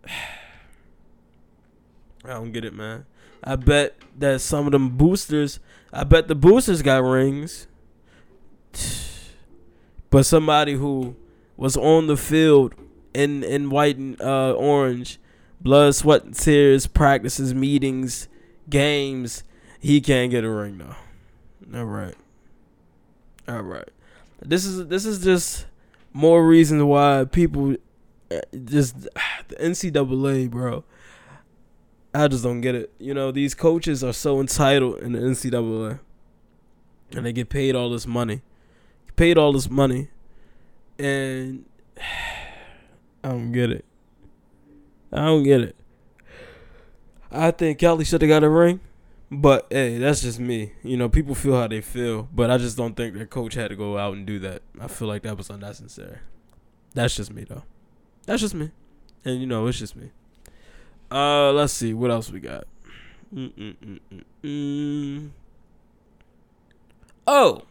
I 2.24 2.28
don't 2.28 2.52
get 2.52 2.64
it, 2.64 2.74
man. 2.74 3.06
I 3.42 3.56
bet 3.56 3.96
that 4.18 4.40
some 4.40 4.66
of 4.66 4.72
them 4.72 4.96
boosters, 4.96 5.60
I 5.92 6.04
bet 6.04 6.28
the 6.28 6.34
boosters 6.34 6.82
got 6.82 7.02
rings. 7.02 7.66
But 10.10 10.24
somebody 10.24 10.74
who 10.74 11.16
was 11.56 11.76
on 11.76 12.06
the 12.06 12.16
field 12.16 12.74
in 13.12 13.42
in 13.42 13.68
white 13.68 13.96
and 13.96 14.20
uh, 14.22 14.52
orange 14.52 15.18
blood, 15.60 15.94
sweat, 15.94 16.24
and 16.24 16.34
tears, 16.34 16.86
practices, 16.86 17.54
meetings, 17.54 18.28
games. 18.68 19.42
He 19.80 20.00
can't 20.00 20.30
get 20.30 20.44
a 20.44 20.50
ring 20.50 20.78
though. 20.78 21.78
All 21.78 21.86
right. 21.86 22.14
All 23.48 23.62
right. 23.62 23.88
This 24.40 24.64
is 24.64 24.86
this 24.86 25.04
is 25.04 25.24
just 25.24 25.66
more 26.12 26.46
reasons 26.46 26.84
why 26.84 27.26
people 27.30 27.76
just 28.64 29.00
the 29.48 29.56
NCAA, 29.56 30.50
bro. 30.50 30.84
I 32.14 32.28
just 32.28 32.44
don't 32.44 32.60
get 32.60 32.74
it. 32.74 32.92
You 32.98 33.12
know, 33.12 33.32
these 33.32 33.54
coaches 33.54 34.04
are 34.04 34.12
so 34.12 34.40
entitled 34.40 34.98
in 35.00 35.12
the 35.12 35.18
NCAA, 35.18 35.98
and 37.12 37.26
they 37.26 37.32
get 37.32 37.48
paid 37.48 37.74
all 37.74 37.90
this 37.90 38.06
money, 38.06 38.42
paid 39.16 39.36
all 39.36 39.52
this 39.52 39.68
money, 39.68 40.08
and 40.98 41.64
I 43.24 43.28
don't 43.28 43.52
get 43.52 43.70
it. 43.70 43.84
I 45.12 45.24
don't 45.26 45.42
get 45.42 45.60
it. 45.60 45.76
I 47.30 47.50
think 47.50 47.78
Kelly 47.78 48.04
should 48.04 48.22
have 48.22 48.28
got 48.28 48.44
a 48.44 48.48
ring, 48.48 48.78
but 49.30 49.66
hey, 49.70 49.98
that's 49.98 50.22
just 50.22 50.38
me. 50.38 50.72
You 50.84 50.96
know, 50.96 51.08
people 51.08 51.34
feel 51.34 51.56
how 51.56 51.66
they 51.66 51.80
feel, 51.80 52.28
but 52.32 52.48
I 52.48 52.58
just 52.58 52.76
don't 52.76 52.94
think 52.94 53.14
their 53.14 53.26
coach 53.26 53.54
had 53.54 53.70
to 53.70 53.76
go 53.76 53.98
out 53.98 54.14
and 54.14 54.24
do 54.24 54.38
that. 54.40 54.62
I 54.80 54.86
feel 54.86 55.08
like 55.08 55.22
that 55.22 55.36
was 55.36 55.50
unnecessary. 55.50 56.18
That's 56.94 57.16
just 57.16 57.32
me 57.32 57.42
though. 57.42 57.64
That's 58.26 58.40
just 58.40 58.54
me, 58.54 58.70
and 59.24 59.40
you 59.40 59.46
know, 59.46 59.66
it's 59.66 59.78
just 59.78 59.96
me. 59.96 60.10
Uh, 61.10 61.52
let's 61.52 61.72
see 61.72 61.92
what 61.94 62.10
else 62.10 62.30
we 62.30 62.40
got. 62.40 62.66
Mm-mm-mm-mm. 63.34 65.30
Oh, 67.26 67.62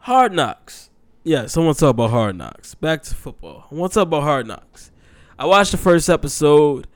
Hard 0.00 0.32
Knocks. 0.32 0.90
Yeah, 1.24 1.46
someone 1.46 1.74
talk 1.74 1.90
about 1.90 2.10
Hard 2.10 2.36
Knocks. 2.36 2.74
Back 2.74 3.02
to 3.04 3.14
football. 3.14 3.66
I 3.70 3.74
want 3.74 3.92
to 3.92 4.00
talk 4.00 4.08
about 4.08 4.22
Hard 4.24 4.46
Knocks. 4.46 4.90
I 5.38 5.46
watched 5.46 5.72
the 5.72 5.78
first 5.78 6.08
episode. 6.08 6.86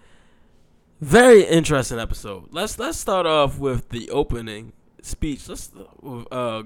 Very 1.00 1.44
interesting 1.44 1.98
episode. 1.98 2.48
Let's 2.50 2.78
let's 2.78 2.98
start 2.98 3.26
off 3.26 3.58
with 3.58 3.90
the 3.90 4.10
opening 4.10 4.72
speech. 5.02 5.48
Let's 5.48 5.70
uh, 6.02 6.22
uh 6.32 6.62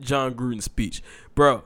Jon 0.00 0.34
Gruden's 0.34 0.64
speech, 0.64 1.02
bro. 1.34 1.64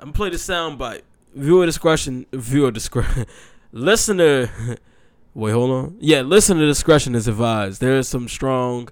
I'm 0.00 0.06
gonna 0.06 0.12
play 0.12 0.30
the 0.30 0.38
sound 0.38 0.78
bite. 0.78 1.04
Viewer 1.34 1.66
discretion. 1.66 2.26
Viewer 2.32 2.70
discretion. 2.70 3.26
listener. 3.72 4.50
Wait, 5.34 5.52
hold 5.52 5.70
on. 5.70 5.96
Yeah, 5.98 6.20
listener 6.20 6.66
discretion 6.66 7.14
is 7.14 7.26
advised. 7.26 7.80
There 7.80 7.96
is 7.96 8.06
some 8.06 8.28
strong 8.28 8.88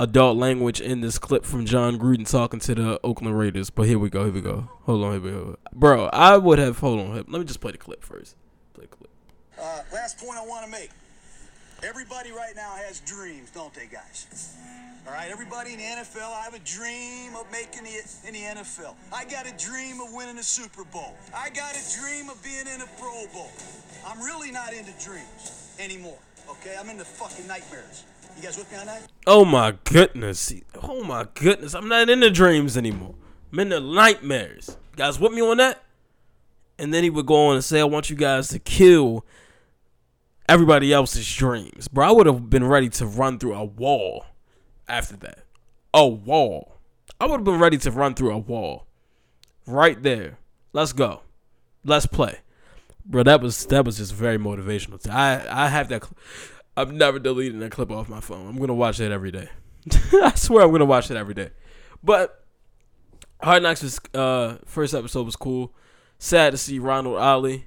adult 0.00 0.36
language 0.38 0.80
in 0.80 1.02
this 1.02 1.18
clip 1.18 1.44
from 1.44 1.66
Jon 1.66 1.98
Gruden 1.98 2.28
talking 2.28 2.60
to 2.60 2.74
the 2.74 3.00
Oakland 3.04 3.38
Raiders. 3.38 3.70
But 3.70 3.86
here 3.86 3.98
we 3.98 4.08
go. 4.08 4.24
Here 4.24 4.32
we 4.32 4.40
go. 4.40 4.70
Hold 4.84 5.04
on. 5.04 5.12
Here 5.12 5.20
we 5.20 5.30
go. 5.30 5.56
Bro, 5.72 6.06
I 6.06 6.38
would 6.38 6.58
have. 6.58 6.78
Hold 6.78 7.00
on. 7.00 7.14
Let 7.14 7.28
me 7.28 7.44
just 7.44 7.60
play 7.60 7.72
the 7.72 7.78
clip 7.78 8.02
first. 8.02 8.36
Play 8.72 8.86
the 8.90 8.96
clip. 8.96 9.10
Uh, 9.60 9.82
last 9.92 10.18
point 10.18 10.38
I 10.38 10.46
want 10.46 10.64
to 10.64 10.70
make. 10.70 10.90
Everybody 11.86 12.32
right 12.32 12.56
now 12.56 12.72
has 12.86 13.00
dreams, 13.00 13.50
don't 13.50 13.72
they, 13.74 13.84
guys? 13.84 14.56
All 15.06 15.12
right, 15.12 15.30
everybody 15.30 15.74
in 15.74 15.78
the 15.78 15.84
NFL, 15.84 16.32
I 16.32 16.40
have 16.42 16.54
a 16.54 16.58
dream 16.60 17.36
of 17.36 17.44
making 17.52 17.82
it 17.84 18.10
in 18.26 18.32
the 18.32 18.40
NFL. 18.40 18.94
I 19.12 19.26
got 19.26 19.46
a 19.46 19.52
dream 19.62 20.00
of 20.00 20.14
winning 20.14 20.38
a 20.38 20.42
Super 20.42 20.84
Bowl. 20.84 21.14
I 21.36 21.50
got 21.50 21.74
a 21.76 22.00
dream 22.00 22.30
of 22.30 22.42
being 22.42 22.66
in 22.74 22.80
a 22.80 22.86
Pro 22.98 23.26
Bowl. 23.34 23.50
I'm 24.06 24.18
really 24.22 24.50
not 24.50 24.72
into 24.72 24.92
dreams 25.04 25.76
anymore, 25.78 26.16
okay? 26.48 26.74
I'm 26.80 26.88
into 26.88 27.04
fucking 27.04 27.46
nightmares. 27.46 28.04
You 28.38 28.42
guys 28.42 28.56
with 28.56 28.72
me 28.72 28.78
on 28.78 28.86
that? 28.86 29.06
Oh 29.26 29.44
my 29.44 29.74
goodness. 29.84 30.54
Oh 30.82 31.04
my 31.04 31.26
goodness. 31.34 31.74
I'm 31.74 31.88
not 31.88 32.08
into 32.08 32.30
dreams 32.30 32.78
anymore. 32.78 33.14
I'm 33.52 33.58
in 33.58 33.68
the 33.68 33.80
nightmares. 33.80 34.68
You 34.92 34.96
guys 34.96 35.20
with 35.20 35.32
me 35.32 35.42
on 35.42 35.58
that? 35.58 35.82
And 36.78 36.94
then 36.94 37.04
he 37.04 37.10
would 37.10 37.26
go 37.26 37.48
on 37.48 37.56
and 37.56 37.64
say, 37.64 37.78
I 37.78 37.84
want 37.84 38.08
you 38.08 38.16
guys 38.16 38.48
to 38.48 38.58
kill 38.58 39.26
everybody 40.48 40.92
else's 40.92 41.32
dreams. 41.34 41.88
Bro, 41.88 42.08
I 42.08 42.12
would 42.12 42.26
have 42.26 42.50
been 42.50 42.66
ready 42.66 42.88
to 42.90 43.06
run 43.06 43.38
through 43.38 43.54
a 43.54 43.64
wall 43.64 44.26
after 44.88 45.16
that. 45.18 45.44
A 45.92 46.06
wall. 46.06 46.78
I 47.20 47.26
would 47.26 47.38
have 47.38 47.44
been 47.44 47.60
ready 47.60 47.78
to 47.78 47.90
run 47.90 48.14
through 48.14 48.32
a 48.32 48.38
wall. 48.38 48.86
Right 49.66 50.02
there. 50.02 50.38
Let's 50.72 50.92
go. 50.92 51.22
Let's 51.84 52.06
play. 52.06 52.38
Bro, 53.06 53.24
that 53.24 53.40
was 53.40 53.66
that 53.66 53.84
was 53.84 53.98
just 53.98 54.14
very 54.14 54.38
motivational. 54.38 55.08
I 55.08 55.44
I 55.50 55.68
have 55.68 55.88
that 55.88 56.04
I'm 56.76 56.96
never 56.96 57.18
deleting 57.18 57.60
that 57.60 57.70
clip 57.70 57.90
off 57.90 58.08
my 58.08 58.20
phone. 58.20 58.48
I'm 58.48 58.58
gonna 58.58 58.74
watch 58.74 58.98
that 58.98 59.12
every 59.12 59.30
day. 59.30 59.48
I 60.12 60.32
swear 60.34 60.64
I'm 60.64 60.72
gonna 60.72 60.84
watch 60.84 61.10
it 61.10 61.16
every 61.16 61.34
day. 61.34 61.50
But 62.02 62.44
Hard 63.42 63.62
Knocks 63.62 63.82
was 63.82 64.00
uh 64.14 64.56
first 64.64 64.94
episode 64.94 65.24
was 65.26 65.36
cool. 65.36 65.74
Sad 66.18 66.52
to 66.52 66.58
see 66.58 66.78
Ronald 66.78 67.18
Ollie 67.18 67.66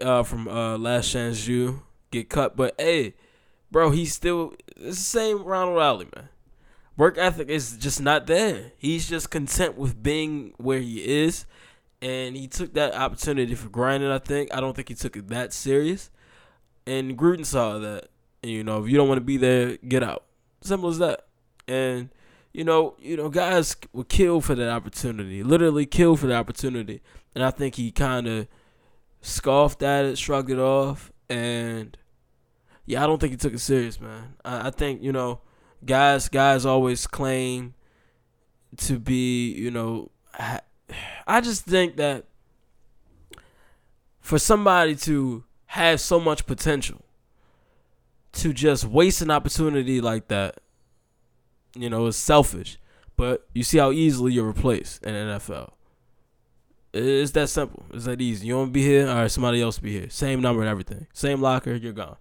uh 0.00 0.22
from 0.22 0.48
uh 0.48 0.78
Last 0.78 1.10
Chance 1.12 1.46
U 1.46 1.82
get 2.14 2.30
cut. 2.30 2.56
But 2.56 2.74
hey, 2.78 3.14
bro, 3.70 3.90
he's 3.90 4.12
still 4.12 4.54
it's 4.76 4.98
the 4.98 5.04
same 5.04 5.44
Ronald 5.44 5.78
Ollie, 5.78 6.08
man. 6.14 6.28
Work 6.96 7.18
ethic 7.18 7.48
is 7.48 7.76
just 7.76 8.00
not 8.00 8.26
there. 8.26 8.72
He's 8.78 9.08
just 9.08 9.30
content 9.30 9.76
with 9.76 10.02
being 10.02 10.54
where 10.58 10.78
he 10.78 11.22
is. 11.24 11.44
And 12.00 12.36
he 12.36 12.46
took 12.46 12.74
that 12.74 12.94
opportunity 12.94 13.54
for 13.54 13.68
granted, 13.68 14.12
I 14.12 14.18
think. 14.18 14.54
I 14.54 14.60
don't 14.60 14.76
think 14.76 14.88
he 14.88 14.94
took 14.94 15.16
it 15.16 15.28
that 15.28 15.52
serious. 15.52 16.10
And 16.86 17.18
Gruden 17.18 17.46
saw 17.46 17.78
that. 17.78 18.08
And, 18.42 18.52
you 18.52 18.62
know, 18.62 18.84
if 18.84 18.90
you 18.90 18.96
don't 18.96 19.08
want 19.08 19.18
to 19.18 19.24
be 19.24 19.38
there, 19.38 19.78
get 19.78 20.02
out. 20.02 20.24
Simple 20.60 20.90
as 20.90 20.98
that. 20.98 21.26
And 21.66 22.10
you 22.54 22.62
know, 22.62 22.94
you 23.00 23.16
know, 23.16 23.28
guys 23.28 23.76
were 23.92 24.04
killed 24.04 24.44
for 24.44 24.54
that 24.54 24.70
opportunity. 24.70 25.42
Literally 25.42 25.84
killed 25.84 26.20
for 26.20 26.28
the 26.28 26.36
opportunity. 26.36 27.02
And 27.34 27.44
I 27.44 27.50
think 27.50 27.74
he 27.74 27.90
kind 27.90 28.28
of 28.28 28.46
scoffed 29.20 29.82
at 29.82 30.04
it, 30.04 30.16
shrugged 30.16 30.50
it 30.50 30.58
off, 30.58 31.12
and 31.28 31.98
yeah, 32.86 33.02
I 33.02 33.06
don't 33.06 33.20
think 33.20 33.32
he 33.32 33.36
took 33.36 33.54
it 33.54 33.60
serious, 33.60 34.00
man. 34.00 34.34
I, 34.44 34.68
I 34.68 34.70
think 34.70 35.02
you 35.02 35.12
know, 35.12 35.40
guys, 35.84 36.28
guys 36.28 36.66
always 36.66 37.06
claim 37.06 37.74
to 38.78 38.98
be, 38.98 39.52
you 39.52 39.70
know, 39.70 40.10
I, 40.38 40.60
I 41.26 41.40
just 41.40 41.64
think 41.64 41.96
that 41.96 42.24
for 44.20 44.38
somebody 44.38 44.96
to 44.96 45.44
have 45.66 46.00
so 46.00 46.18
much 46.20 46.46
potential 46.46 47.04
to 48.32 48.52
just 48.52 48.84
waste 48.84 49.22
an 49.22 49.30
opportunity 49.30 50.00
like 50.00 50.28
that, 50.28 50.58
you 51.74 51.88
know, 51.88 52.06
is 52.06 52.16
selfish. 52.16 52.78
But 53.16 53.46
you 53.54 53.62
see 53.62 53.78
how 53.78 53.92
easily 53.92 54.32
you're 54.32 54.46
replaced 54.46 55.04
in 55.04 55.14
NFL. 55.14 55.70
It's 56.92 57.32
that 57.32 57.48
simple. 57.48 57.84
It's 57.92 58.04
that 58.04 58.20
easy. 58.20 58.46
You 58.46 58.64
to 58.64 58.70
be 58.70 58.82
here? 58.82 59.08
All 59.08 59.16
right, 59.16 59.30
somebody 59.30 59.60
else 59.60 59.78
be 59.78 59.92
here. 59.92 60.10
Same 60.10 60.40
number 60.40 60.62
and 60.62 60.70
everything. 60.70 61.06
Same 61.12 61.40
locker, 61.40 61.74
you're 61.74 61.92
gone. 61.92 62.16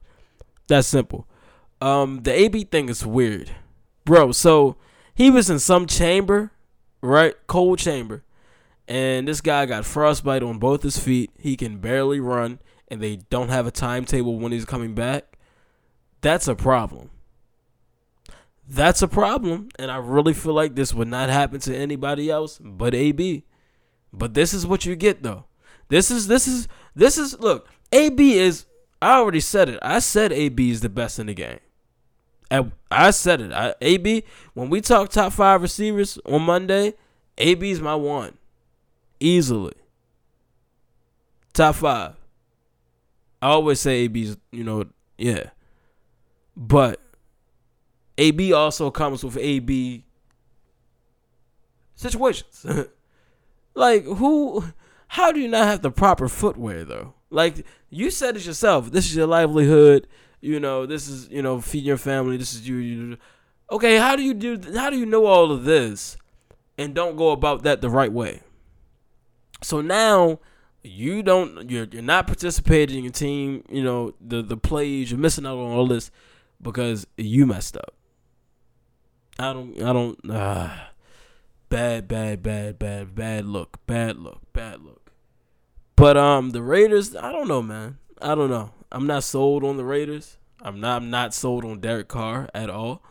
That's 0.68 0.88
simple. 0.88 1.28
Um, 1.82 2.22
the 2.24 2.32
AB 2.32 2.66
thing 2.66 2.90
is 2.90 3.06
weird, 3.06 3.52
bro. 4.06 4.32
So 4.32 4.78
he 5.14 5.30
was 5.30 5.50
in 5.50 5.60
some 5.60 5.86
chamber, 5.86 6.52
right? 7.02 7.36
Cold 7.48 7.80
chamber, 7.80 8.24
and 8.88 9.28
this 9.28 9.42
guy 9.42 9.66
got 9.66 9.86
frostbite 9.86 10.44
on 10.44 10.60
both 10.60 10.84
his 10.84 10.98
feet. 10.98 11.32
He 11.38 11.56
can 11.58 11.78
barely 11.78 12.20
run, 12.20 12.60
and 12.88 13.02
they 13.02 13.18
don't 13.30 13.50
have 13.50 13.68
a 13.68 13.72
timetable 13.72 14.40
when 14.40 14.52
he's 14.52 14.66
coming 14.66 14.96
back. 14.96 15.38
That's 16.22 16.48
a 16.48 16.56
problem. 16.56 17.10
That's 18.68 19.02
a 19.02 19.10
problem, 19.10 19.68
and 19.78 19.92
I 19.92 19.98
really 19.98 20.34
feel 20.34 20.54
like 20.54 20.76
this 20.76 20.94
would 20.94 21.10
not 21.10 21.30
happen 21.30 21.60
to 21.62 21.76
anybody 21.76 22.30
else 22.30 22.60
but 22.64 22.96
AB. 22.96 23.44
But 24.14 24.34
this 24.36 24.54
is 24.54 24.66
what 24.66 24.86
you 24.86 24.96
get 24.96 25.22
though. 25.22 25.46
This 25.90 26.10
is 26.10 26.28
this 26.28 26.48
is 26.48 26.68
this 26.96 27.18
is 27.18 27.38
look. 27.40 27.68
AB 27.92 28.38
is. 28.38 28.66
I 29.04 29.18
already 29.18 29.42
said 29.42 29.68
it. 29.68 29.80
I 29.82 30.00
said 30.00 30.32
AB 30.32 30.70
is 30.70 30.80
the 30.80 30.88
best 30.88 31.20
in 31.20 31.28
the 31.28 31.34
game. 31.34 31.60
I, 32.50 32.72
I 32.90 33.12
said 33.12 33.42
it. 33.42 33.52
I, 33.52 33.76
AB. 33.82 34.24
When 34.54 34.70
we 34.70 34.80
talk 34.80 35.10
top 35.10 35.34
five 35.34 35.62
receivers 35.62 36.18
on 36.26 36.44
Monday, 36.44 36.94
AB 37.38 37.70
is 37.70 37.82
my 37.82 37.96
one, 37.96 38.38
easily. 39.20 39.74
Top 41.52 41.76
five. 41.76 42.16
I 43.42 43.48
always 43.48 43.82
say 43.82 44.06
AB's. 44.06 44.38
You 44.54 44.64
know, 44.64 44.86
yeah. 45.18 45.50
But 46.56 47.02
AB 48.18 48.54
also 48.54 48.90
comes 48.90 49.22
with 49.22 49.36
AB 49.36 50.06
situations. 51.96 52.66
like 53.74 54.06
who 54.06 54.64
how 55.08 55.34
do 55.34 55.42
you 55.42 55.50
not 55.50 55.66
have 55.66 55.82
the 55.82 55.92
proper 55.92 56.30
footwear 56.30 56.86
though? 56.86 57.16
Like 57.34 57.66
you 57.90 58.12
said 58.12 58.38
it 58.38 58.46
yourself. 58.46 58.92
This 58.92 59.06
is 59.06 59.16
your 59.16 59.28
livelihood. 59.28 60.08
You 60.40 60.60
know, 60.60 60.86
this 60.86 61.08
is 61.08 61.30
you 61.30 61.42
know 61.42 61.60
feeding 61.62 61.88
your 61.88 61.98
family. 61.98 62.38
This 62.38 62.54
is 62.54 62.68
you. 62.68 62.76
you 62.78 63.18
okay, 63.72 63.98
how 63.98 64.16
do 64.16 64.22
you 64.22 64.34
do? 64.34 64.60
How 64.76 64.90
do 64.90 64.98
you 64.98 65.06
know 65.06 65.26
all 65.26 65.52
of 65.52 65.64
this 65.64 66.18
and 66.78 66.94
don't 66.94 67.16
go 67.16 67.32
about 67.32 67.64
that 67.64 67.82
the 67.82 67.90
right 67.90 68.12
way? 68.12 68.42
So 69.62 69.82
now 69.82 70.40
you 70.84 71.24
don't. 71.24 71.70
You're 71.70 71.88
you're 71.92 72.02
not 72.02 72.28
participating 72.28 72.98
in 72.98 73.04
your 73.06 73.14
team. 73.14 73.64
You 73.70 73.84
know 73.84 74.14
the 74.22 74.42
the 74.42 74.58
plays. 74.58 75.12
You're 75.12 75.20
missing 75.20 75.46
out 75.46 75.58
on 75.58 75.72
all 75.72 75.88
this 75.88 76.12
because 76.62 77.08
you 77.18 77.46
messed 77.48 77.78
up. 77.78 77.96
I 79.40 79.54
don't. 79.54 79.82
I 79.82 79.94
don't. 79.94 80.30
Uh, 80.30 80.76
bad, 81.70 82.08
bad, 82.08 82.44
bad, 82.44 82.78
bad, 82.78 83.16
bad 83.16 83.46
look, 83.46 83.80
bad 83.88 84.18
look, 84.18 84.42
bad 84.54 84.82
look. 84.82 85.03
But 85.96 86.18
um, 86.18 86.52
the 86.52 86.62
Raiders. 86.62 87.16
I 87.16 87.32
don't 87.32 87.48
know, 87.48 87.62
man. 87.62 87.98
I 88.22 88.36
don't 88.36 88.50
know. 88.50 88.72
I'm 88.92 89.08
not 89.08 89.24
sold 89.24 89.64
on 89.64 89.78
the 89.78 89.84
Raiders. 89.84 90.38
I'm 90.62 90.80
not. 90.80 91.02
I'm 91.02 91.10
not 91.10 91.34
sold 91.34 91.66
on 91.66 91.80
Derek 91.80 92.08
Carr 92.08 92.50
at 92.54 92.70
all. 92.70 93.04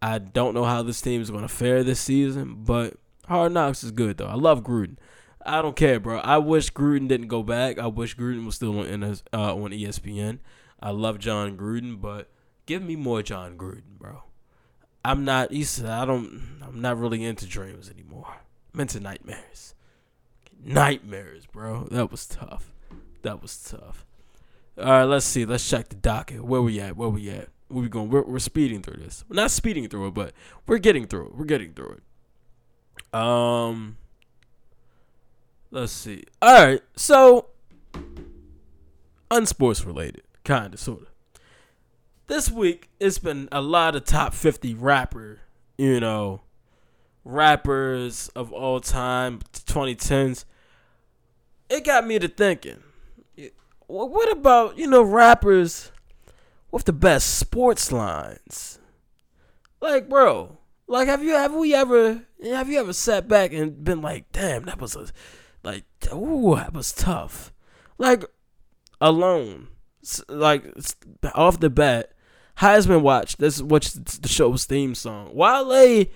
I 0.00 0.18
don't 0.18 0.54
know 0.54 0.64
how 0.64 0.82
this 0.82 1.00
team 1.00 1.20
is 1.20 1.30
going 1.30 1.42
to 1.42 1.48
fare 1.48 1.82
this 1.82 2.00
season, 2.00 2.62
but 2.64 2.94
Hard 3.26 3.52
Knocks 3.52 3.82
is 3.82 3.90
good 3.90 4.18
though. 4.18 4.26
I 4.26 4.34
love 4.34 4.62
Gruden. 4.62 4.96
I 5.44 5.62
don't 5.62 5.76
care, 5.76 5.98
bro. 5.98 6.18
I 6.18 6.38
wish 6.38 6.72
Gruden 6.72 7.08
didn't 7.08 7.28
go 7.28 7.42
back. 7.42 7.78
I 7.78 7.86
wish 7.86 8.16
Gruden 8.16 8.44
was 8.44 8.56
still 8.56 8.78
on 8.78 9.02
uh, 9.04 9.16
on 9.32 9.70
ESPN. 9.70 10.38
I 10.80 10.90
love 10.90 11.18
Jon 11.18 11.56
Gruden, 11.56 12.00
but 12.00 12.30
give 12.66 12.82
me 12.82 12.96
more 12.96 13.22
Jon 13.22 13.56
Gruden, 13.56 13.98
bro. 13.98 14.22
I'm 15.04 15.24
not. 15.24 15.52
He 15.52 15.64
said 15.64 15.86
I 15.86 16.04
don't. 16.04 16.60
I'm 16.62 16.80
not 16.80 16.98
really 16.98 17.24
into 17.24 17.46
dreams 17.46 17.90
anymore. 17.90 18.36
I'm 18.74 18.80
into 18.80 19.00
nightmares. 19.00 19.74
Nightmares, 20.64 21.46
bro. 21.46 21.88
That 21.90 22.10
was 22.10 22.26
tough. 22.26 22.72
That 23.22 23.42
was 23.42 23.56
tough. 23.62 24.04
All 24.78 24.84
right, 24.84 25.04
let's 25.04 25.26
see. 25.26 25.44
Let's 25.44 25.68
check 25.68 25.88
the 25.88 25.96
docket. 25.96 26.44
Where 26.44 26.62
we 26.62 26.80
at? 26.80 26.96
Where 26.96 27.08
we 27.08 27.30
at? 27.30 27.48
Where 27.68 27.82
we 27.82 27.88
going? 27.88 28.10
We're, 28.10 28.22
we're 28.22 28.38
speeding 28.38 28.82
through 28.82 29.02
this. 29.02 29.24
We're 29.28 29.36
not 29.36 29.50
speeding 29.50 29.88
through 29.88 30.08
it, 30.08 30.14
but 30.14 30.32
we're 30.66 30.78
getting 30.78 31.06
through 31.06 31.26
it. 31.26 31.36
We're 31.36 31.44
getting 31.44 31.72
through 31.72 31.98
it. 33.12 33.18
Um, 33.18 33.96
let's 35.70 35.92
see. 35.92 36.24
All 36.40 36.66
right, 36.66 36.80
so 36.96 37.46
unsports 39.30 39.84
related, 39.84 40.22
kind 40.44 40.74
of, 40.74 40.80
sort 40.80 41.02
of 41.02 41.08
this 42.28 42.50
week 42.50 42.88
it's 43.00 43.18
been 43.18 43.48
a 43.50 43.60
lot 43.60 43.96
of 43.96 44.04
top 44.04 44.32
50 44.32 44.74
rapper, 44.74 45.40
you 45.76 45.98
know, 45.98 46.42
rappers 47.28 48.28
of 48.34 48.52
all 48.52 48.80
time, 48.80 49.40
2010s. 49.52 50.44
It 51.68 51.84
got 51.84 52.06
me 52.06 52.18
to 52.18 52.26
thinking, 52.26 52.82
what 53.86 54.32
about, 54.32 54.78
you 54.78 54.86
know, 54.86 55.02
rappers 55.02 55.92
with 56.70 56.84
the 56.84 56.92
best 56.94 57.38
sports 57.38 57.92
lines? 57.92 58.78
Like, 59.80 60.08
bro, 60.08 60.56
like 60.86 61.06
have 61.06 61.22
you 61.22 61.34
have 61.34 61.54
we 61.54 61.74
ever 61.74 62.22
have 62.42 62.68
you 62.68 62.80
ever 62.80 62.92
sat 62.92 63.28
back 63.28 63.52
and 63.52 63.84
been 63.84 64.00
like, 64.00 64.32
damn, 64.32 64.64
that 64.64 64.80
was 64.80 64.96
a 64.96 65.06
like, 65.62 65.84
ooh, 66.12 66.56
that 66.56 66.72
was 66.72 66.92
tough. 66.92 67.52
Like, 67.98 68.24
alone, 69.00 69.68
like 70.28 70.64
off 71.34 71.60
the 71.60 71.70
bat, 71.70 72.12
Heisman 72.58 73.02
Watch. 73.02 73.36
This 73.36 73.56
is 73.56 73.62
what 73.62 73.82
the 73.82 74.28
show's 74.28 74.64
theme 74.64 74.94
song. 74.94 75.34
Wale, 75.34 76.06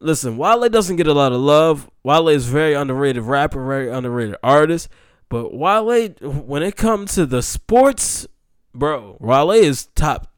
listen, 0.00 0.36
Wale 0.36 0.68
doesn't 0.68 0.96
get 0.96 1.06
a 1.06 1.14
lot 1.14 1.32
of 1.32 1.40
love. 1.40 1.90
Wale 2.02 2.28
is 2.28 2.46
very 2.46 2.74
underrated 2.74 3.22
rapper, 3.22 3.64
very 3.64 3.90
underrated 3.90 4.36
artist. 4.42 4.88
But 5.28 5.54
Wale, 5.54 6.08
when 6.20 6.62
it 6.62 6.76
comes 6.76 7.14
to 7.14 7.26
the 7.26 7.42
sports, 7.42 8.26
bro, 8.74 9.16
Wale 9.20 9.52
is 9.52 9.86
top 9.94 10.32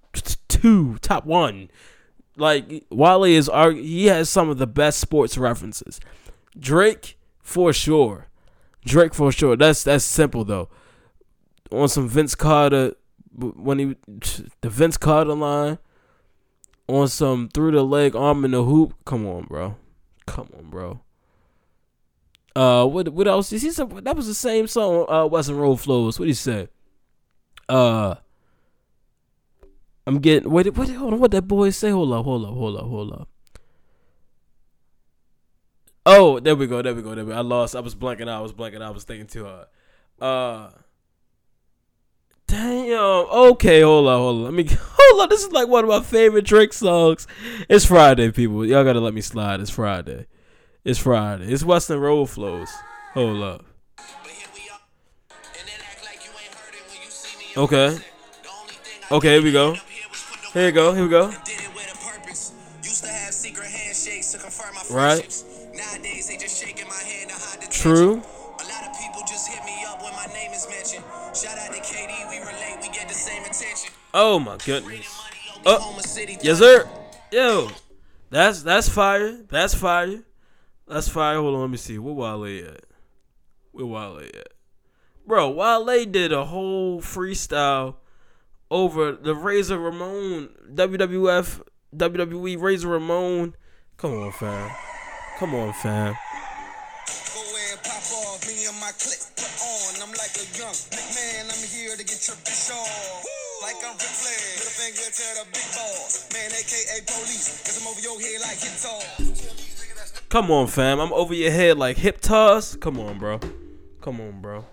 two, 0.48 0.98
top 0.98 1.24
one. 1.24 1.70
Like 2.36 2.84
Wale 2.90 3.24
is, 3.24 3.50
he 3.72 4.06
has 4.06 4.28
some 4.28 4.48
of 4.50 4.58
the 4.58 4.66
best 4.66 5.00
sports 5.00 5.38
references. 5.38 6.00
Drake 6.58 7.18
for 7.40 7.72
sure, 7.72 8.28
Drake 8.84 9.14
for 9.14 9.32
sure. 9.32 9.56
That's 9.56 9.82
that's 9.84 10.04
simple 10.04 10.44
though. 10.44 10.68
On 11.70 11.88
some 11.88 12.08
Vince 12.08 12.34
Carter 12.34 12.94
when 13.34 13.78
he 13.78 13.96
the 14.60 14.68
Vince 14.68 14.98
Carter 14.98 15.34
line 15.34 15.78
on 16.88 17.08
some 17.08 17.48
through 17.48 17.72
the 17.72 17.82
leg 17.82 18.14
arm 18.14 18.44
in 18.44 18.50
the 18.52 18.64
hoop. 18.64 18.94
Come 19.04 19.26
on, 19.26 19.44
bro. 19.44 19.76
Come 20.26 20.48
on, 20.56 20.70
bro. 20.70 21.00
Uh, 22.54 22.86
what 22.86 23.08
what 23.08 23.26
else? 23.26 23.52
Is 23.52 23.62
he 23.62 23.70
some, 23.70 23.88
that 24.02 24.16
was 24.16 24.26
the 24.26 24.34
same 24.34 24.66
song. 24.66 25.06
Uh, 25.08 25.26
Weston 25.26 25.56
Road 25.56 25.76
flows. 25.76 26.18
What 26.18 26.28
he 26.28 26.34
said? 26.34 26.68
Uh, 27.68 28.16
I'm 30.06 30.18
getting. 30.18 30.50
Wait, 30.50 30.76
wait, 30.76 30.88
hold 30.90 31.14
on. 31.14 31.20
What 31.20 31.30
that 31.30 31.42
boy 31.42 31.70
say? 31.70 31.90
Hold 31.90 32.12
up, 32.12 32.24
hold 32.24 32.44
up, 32.44 32.52
hold 32.52 32.76
up, 32.76 32.84
hold 32.84 33.12
up. 33.12 33.28
Oh, 36.04 36.40
there 36.40 36.56
we 36.56 36.66
go, 36.66 36.82
there 36.82 36.94
we 36.94 37.02
go, 37.02 37.14
there 37.14 37.24
we 37.24 37.32
go. 37.32 37.38
I 37.38 37.42
lost. 37.42 37.76
I 37.76 37.80
was 37.80 37.94
blanking 37.94 38.28
out. 38.28 38.38
I 38.38 38.40
was 38.40 38.52
blanking 38.52 38.82
out. 38.82 38.82
I 38.82 38.90
was 38.90 39.04
thinking 39.04 39.28
too 39.28 39.44
hard. 39.44 39.66
Uh, 40.20 40.70
Damn. 42.52 42.92
Okay, 42.92 43.80
hold 43.80 44.06
on, 44.08 44.18
hold 44.18 44.36
on. 44.36 44.44
Let 44.44 44.52
me 44.52 44.68
hold 44.78 45.22
on. 45.22 45.28
This 45.30 45.42
is 45.42 45.52
like 45.52 45.68
one 45.68 45.84
of 45.84 45.88
my 45.88 46.02
favorite 46.02 46.44
Drake 46.44 46.74
songs. 46.74 47.26
It's 47.66 47.86
Friday, 47.86 48.30
people. 48.30 48.66
Y'all 48.66 48.84
gotta 48.84 49.00
let 49.00 49.14
me 49.14 49.22
slide. 49.22 49.60
It's 49.60 49.70
Friday. 49.70 50.26
It's 50.84 50.98
Friday. 50.98 51.50
It's 51.50 51.64
Weston 51.64 51.98
Road 51.98 52.26
Flows. 52.26 52.68
Hold 53.14 53.40
up. 53.42 53.64
Okay. 57.56 57.98
Okay, 59.10 59.28
here 59.28 59.42
we 59.42 59.52
go. 59.52 59.74
Here 60.52 60.66
we 60.66 60.72
go. 60.72 60.92
Here 60.92 61.04
we 61.04 61.08
go. 61.08 61.32
Right. 64.90 65.44
True. 67.70 68.22
Oh 74.14 74.38
my 74.38 74.58
goodness. 74.58 75.08
Oh, 75.64 75.98
yes 76.42 76.58
sir. 76.58 76.88
Yo, 77.30 77.70
that's 78.30 78.62
that's 78.62 78.88
fire. 78.88 79.38
That's 79.48 79.74
fire. 79.74 80.22
That's 80.86 81.08
fire. 81.08 81.36
Hold 81.40 81.54
on, 81.54 81.60
let 81.62 81.70
me 81.70 81.78
see. 81.78 81.98
Where 81.98 82.12
Wale 82.12 82.68
at? 82.68 82.84
Where 83.70 83.86
Wale 83.86 84.18
at? 84.18 84.48
Bro, 85.26 85.50
Wale 85.50 86.04
did 86.04 86.32
a 86.32 86.44
whole 86.44 87.00
freestyle 87.00 87.96
over 88.70 89.12
the 89.12 89.34
Razor 89.34 89.78
Ramon 89.78 90.50
WWF 90.74 91.62
WWE 91.96 92.60
Razor 92.60 92.88
Ramon. 92.88 93.54
Come 93.96 94.12
on, 94.14 94.32
fam. 94.32 94.70
Come 95.38 95.54
on, 95.54 95.72
fam. 95.74 96.16
Like 100.12 100.30
McMahon, 100.32 101.44
I'm 101.48 101.68
here 101.68 101.96
to 101.96 102.04
get 102.04 102.26
your 102.28 102.36
fish 102.36 102.70
off. 102.70 103.51
Like 103.62 103.76
I'm 103.76 103.94
Ric 103.94 104.02
little 104.02 104.72
finger 104.74 105.08
to 105.08 105.26
the 105.38 105.46
big 105.52 105.68
boss. 105.70 106.28
Man, 106.32 106.50
aka 106.50 107.00
police, 107.06 107.62
cause 107.62 107.80
I'm 107.80 107.86
over 107.86 108.00
your 108.00 108.20
head 108.20 108.40
like 108.40 108.58
hip 108.58 108.72
toss. 108.82 110.28
Come 110.28 110.50
on, 110.50 110.66
fam. 110.66 110.98
I'm 110.98 111.12
over 111.12 111.32
your 111.32 111.52
head 111.52 111.78
like 111.78 111.96
hip 111.96 112.20
toss. 112.20 112.74
Come 112.74 112.98
on, 112.98 113.20
bro. 113.20 113.38
Come 114.00 114.20
on, 114.20 114.40
bro. 114.40 114.64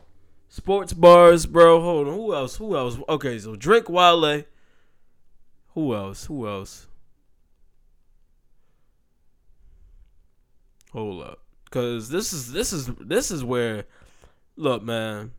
Sports 0.47 0.93
bars, 0.93 1.45
bro. 1.45 1.79
Hold 1.79 2.07
on. 2.07 2.13
Who 2.15 2.33
else? 2.33 2.55
Who 2.55 2.75
else? 2.75 2.97
Okay, 3.07 3.37
so 3.37 3.55
Drake 3.55 3.89
Wale. 3.89 4.45
Who 5.75 5.93
else? 5.93 6.25
Who 6.25 6.47
else? 6.47 6.87
Hold 10.93 11.21
up. 11.21 11.41
Cause 11.69 12.09
this 12.09 12.33
is 12.33 12.51
this 12.51 12.73
is 12.73 12.89
this 12.99 13.29
is 13.29 13.43
where 13.43 13.85
look, 14.55 14.81
man. 14.81 15.33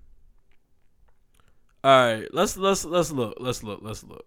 Alright, 1.85 2.29
let's 2.33 2.57
let's 2.57 2.85
let's 2.85 3.11
look. 3.11 3.37
Let's 3.41 3.63
look. 3.63 3.81
Let's 3.83 4.05
look. 4.05 4.27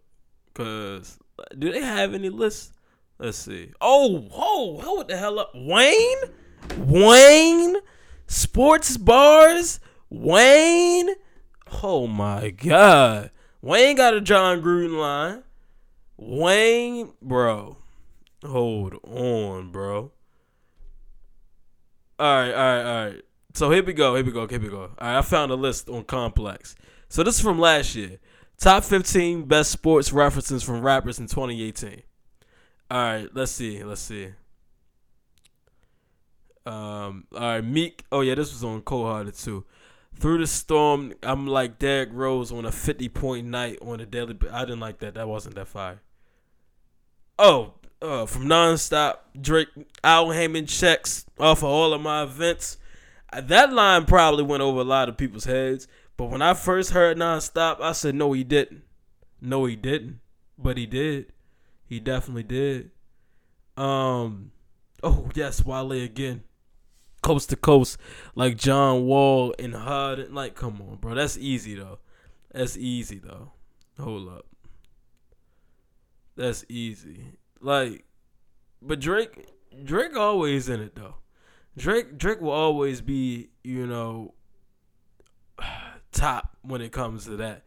Cause 0.53 1.19
do 1.57 1.71
they 1.71 1.81
have 1.81 2.13
any 2.13 2.29
lists? 2.29 2.73
Let's 3.19 3.37
see. 3.37 3.71
Oh, 3.79 4.27
oh, 4.33 4.79
hold 4.81 5.07
the 5.07 5.17
hell 5.17 5.39
up. 5.39 5.51
Wayne? 5.53 6.17
Wayne? 6.77 7.75
Sports 8.27 8.97
bars? 8.97 9.79
Wayne? 10.09 11.09
Oh 11.83 12.07
my 12.07 12.49
god. 12.49 13.31
Wayne 13.61 13.95
got 13.95 14.13
a 14.13 14.21
Jon 14.21 14.61
Gruden 14.61 14.99
line. 14.99 15.43
Wayne, 16.17 17.13
bro. 17.21 17.77
Hold 18.43 18.95
on, 19.03 19.71
bro. 19.71 20.11
All 22.19 22.37
right, 22.37 22.51
all 22.51 22.55
right, 22.55 22.83
all 22.83 23.05
right. 23.05 23.21
So 23.53 23.71
here 23.71 23.83
we 23.83 23.93
go. 23.93 24.15
Here 24.15 24.23
we 24.23 24.31
go. 24.31 24.47
Here 24.47 24.59
we 24.59 24.69
go. 24.69 24.81
All 24.81 24.89
right, 24.99 25.17
I 25.17 25.21
found 25.21 25.51
a 25.51 25.55
list 25.55 25.89
on 25.89 26.03
Complex. 26.03 26.75
So 27.13 27.21
this 27.21 27.35
is 27.35 27.41
from 27.41 27.59
last 27.59 27.93
year. 27.93 28.17
Top 28.57 28.83
15 28.83 29.43
best 29.43 29.69
sports 29.69 30.11
references 30.11 30.63
from 30.63 30.81
rappers 30.81 31.19
in 31.19 31.27
2018. 31.27 32.01
All 32.89 32.97
right, 32.97 33.29
let's 33.35 33.51
see. 33.51 33.83
Let's 33.83 34.01
see. 34.01 34.29
Um, 36.65 37.27
all 37.31 37.39
right, 37.39 37.63
Meek. 37.63 38.03
Oh 38.11 38.21
yeah, 38.21 38.33
this 38.33 38.51
was 38.51 38.63
on 38.63 38.81
Cold 38.81 39.05
Hearted 39.05 39.35
too. 39.35 39.63
Through 40.15 40.39
the 40.39 40.47
storm, 40.47 41.13
I'm 41.21 41.45
like 41.45 41.77
Derrick 41.77 42.09
Rose 42.11 42.51
on 42.51 42.65
a 42.65 42.71
50 42.71 43.09
point 43.09 43.45
night 43.45 43.77
on 43.83 43.99
a 43.99 44.07
daily. 44.07 44.35
I 44.51 44.61
didn't 44.61 44.79
like 44.79 44.97
that. 45.01 45.13
That 45.13 45.27
wasn't 45.27 45.53
that 45.53 45.67
fire. 45.67 46.01
Oh, 47.37 47.75
uh, 48.01 48.25
from 48.25 48.45
nonstop 48.47 49.17
Drake 49.39 49.67
Paul 50.01 50.29
Heyman 50.29 50.67
checks 50.67 51.27
off 51.39 51.59
of 51.59 51.65
all 51.65 51.93
of 51.93 52.01
my 52.01 52.23
events. 52.23 52.79
That 53.39 53.71
line 53.71 54.05
probably 54.05 54.43
went 54.43 54.63
over 54.63 54.81
a 54.81 54.83
lot 54.83 55.09
of 55.09 55.17
people's 55.17 55.45
heads. 55.45 55.87
But 56.17 56.29
when 56.29 56.41
I 56.41 56.53
first 56.53 56.91
heard 56.91 57.17
nonstop, 57.17 57.81
I 57.81 57.91
said 57.91 58.15
no, 58.15 58.33
he 58.33 58.43
didn't. 58.43 58.83
No, 59.41 59.65
he 59.65 59.75
didn't. 59.75 60.19
But 60.57 60.77
he 60.77 60.85
did. 60.85 61.33
He 61.85 61.99
definitely 61.99 62.43
did. 62.43 62.91
Um. 63.75 64.51
Oh 65.01 65.29
yes, 65.33 65.65
Wale 65.65 65.91
again. 65.91 66.43
Coast 67.21 67.49
to 67.49 67.55
coast, 67.55 67.97
like 68.35 68.57
John 68.57 69.05
Wall 69.05 69.55
and 69.57 69.73
Hud. 69.73 70.29
Like, 70.29 70.55
come 70.55 70.81
on, 70.81 70.97
bro. 70.97 71.15
That's 71.15 71.37
easy 71.37 71.75
though. 71.75 71.99
That's 72.51 72.77
easy 72.77 73.19
though. 73.19 73.53
Hold 73.99 74.29
up. 74.29 74.45
That's 76.35 76.65
easy. 76.67 77.37
Like, 77.59 78.05
but 78.81 78.99
Drake, 78.99 79.47
Drake 79.83 80.15
always 80.17 80.69
in 80.69 80.81
it 80.81 80.95
though. 80.95 81.15
Drake, 81.77 82.17
Drake 82.17 82.41
will 82.41 82.51
always 82.51 83.01
be, 83.01 83.49
you 83.63 83.87
know, 83.87 84.33
top 86.13 86.55
when 86.61 86.81
it 86.81 86.91
comes 86.91 87.25
to 87.25 87.37
that. 87.37 87.63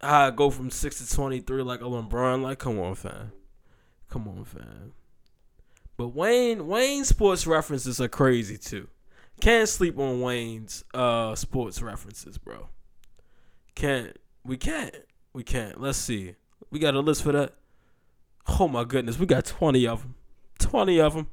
I 0.00 0.30
go 0.30 0.50
from 0.50 0.70
six 0.70 0.98
to 0.98 1.14
twenty 1.14 1.40
three 1.40 1.62
like 1.62 1.80
a 1.80 1.84
LeBron. 1.84 2.42
Like, 2.42 2.58
come 2.58 2.78
on, 2.78 2.94
fam. 2.94 3.32
Come 4.08 4.28
on, 4.28 4.44
fam. 4.44 4.92
But 5.96 6.08
Wayne, 6.08 6.66
Wayne 6.68 7.04
sports 7.04 7.46
references 7.46 8.00
are 8.00 8.08
crazy 8.08 8.56
too. 8.56 8.88
Can't 9.40 9.68
sleep 9.68 9.98
on 9.98 10.20
Wayne's 10.20 10.84
uh 10.94 11.34
sports 11.34 11.82
references, 11.82 12.38
bro. 12.38 12.68
Can't. 13.74 14.16
We 14.44 14.56
can't. 14.56 14.94
We 15.32 15.42
can't. 15.42 15.80
Let's 15.80 15.98
see. 15.98 16.34
We 16.70 16.78
got 16.78 16.94
a 16.94 17.00
list 17.00 17.22
for 17.22 17.32
that. 17.32 17.54
Oh 18.48 18.68
my 18.68 18.84
goodness, 18.84 19.18
we 19.18 19.26
got 19.26 19.44
twenty 19.44 19.86
of 19.86 20.02
them. 20.02 20.14
Twenty 20.58 21.00
of 21.00 21.14
them. 21.14 21.28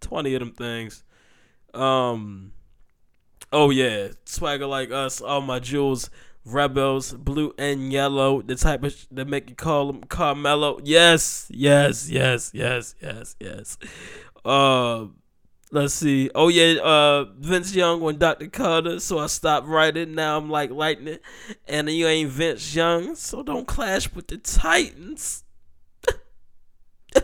Twenty 0.00 0.34
of 0.34 0.40
them 0.40 0.52
things. 0.52 1.04
Um. 1.74 2.52
Oh 3.52 3.70
yeah, 3.70 4.08
swagger 4.24 4.66
like 4.66 4.90
us. 4.90 5.20
All 5.20 5.40
my 5.40 5.58
jewels, 5.58 6.10
rebels, 6.44 7.12
blue 7.14 7.54
and 7.58 7.92
yellow. 7.92 8.42
The 8.42 8.56
type 8.56 8.84
of 8.84 8.92
sh- 8.92 9.06
that 9.10 9.26
make 9.26 9.48
you 9.48 9.56
call 9.56 9.86
them 9.86 10.04
Carmelo. 10.04 10.78
Yes, 10.84 11.46
yes, 11.50 12.10
yes, 12.10 12.50
yes, 12.52 12.94
yes, 13.00 13.36
yes. 13.40 13.78
Uh, 14.44 15.06
let's 15.70 15.94
see. 15.94 16.30
Oh 16.34 16.48
yeah, 16.48 16.80
uh, 16.82 17.24
Vince 17.38 17.74
Young 17.74 18.00
when 18.00 18.18
Dr. 18.18 18.48
Carter. 18.48 19.00
So 19.00 19.18
I 19.18 19.26
stopped 19.28 19.66
writing. 19.66 20.14
Now 20.14 20.36
I'm 20.36 20.50
like 20.50 20.70
lightning, 20.70 21.18
and 21.66 21.88
you 21.88 22.06
ain't 22.06 22.30
Vince 22.30 22.74
Young, 22.74 23.14
so 23.14 23.42
don't 23.42 23.66
clash 23.66 24.12
with 24.12 24.28
the 24.28 24.36
Titans. 24.36 25.44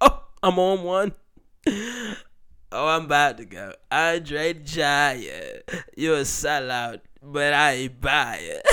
oh, 0.00 0.22
I'm 0.40 0.58
on 0.58 0.82
one. 0.84 1.12
Oh, 2.70 2.86
I'm 2.86 3.06
about 3.06 3.38
to 3.38 3.46
go. 3.46 3.72
Andre 3.90 4.52
Giant. 4.52 5.62
You 5.96 6.14
a 6.14 6.20
sellout, 6.20 7.00
but 7.22 7.54
I 7.54 7.72
ain't 7.72 7.94
it, 8.02 8.66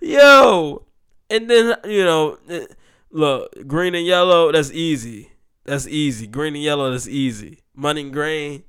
Yo. 0.00 0.84
And 1.30 1.48
then, 1.48 1.76
you 1.84 2.04
know, 2.04 2.38
eh, 2.48 2.66
look, 3.10 3.66
green 3.66 3.94
and 3.94 4.06
yellow, 4.06 4.52
that's 4.52 4.70
easy. 4.70 5.30
That's 5.64 5.86
easy. 5.86 6.26
Green 6.26 6.54
and 6.54 6.62
yellow, 6.62 6.90
that's 6.90 7.08
easy. 7.08 7.60
Money 7.74 8.10
green, 8.10 8.64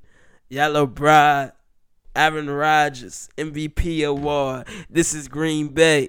yellow 0.48 0.86
bride, 0.86 1.52
Aaron 2.14 2.48
Rodgers, 2.48 3.28
MVP 3.36 4.06
award. 4.06 4.66
This 4.88 5.12
is 5.12 5.28
Green 5.28 5.68
Bay. 5.68 6.08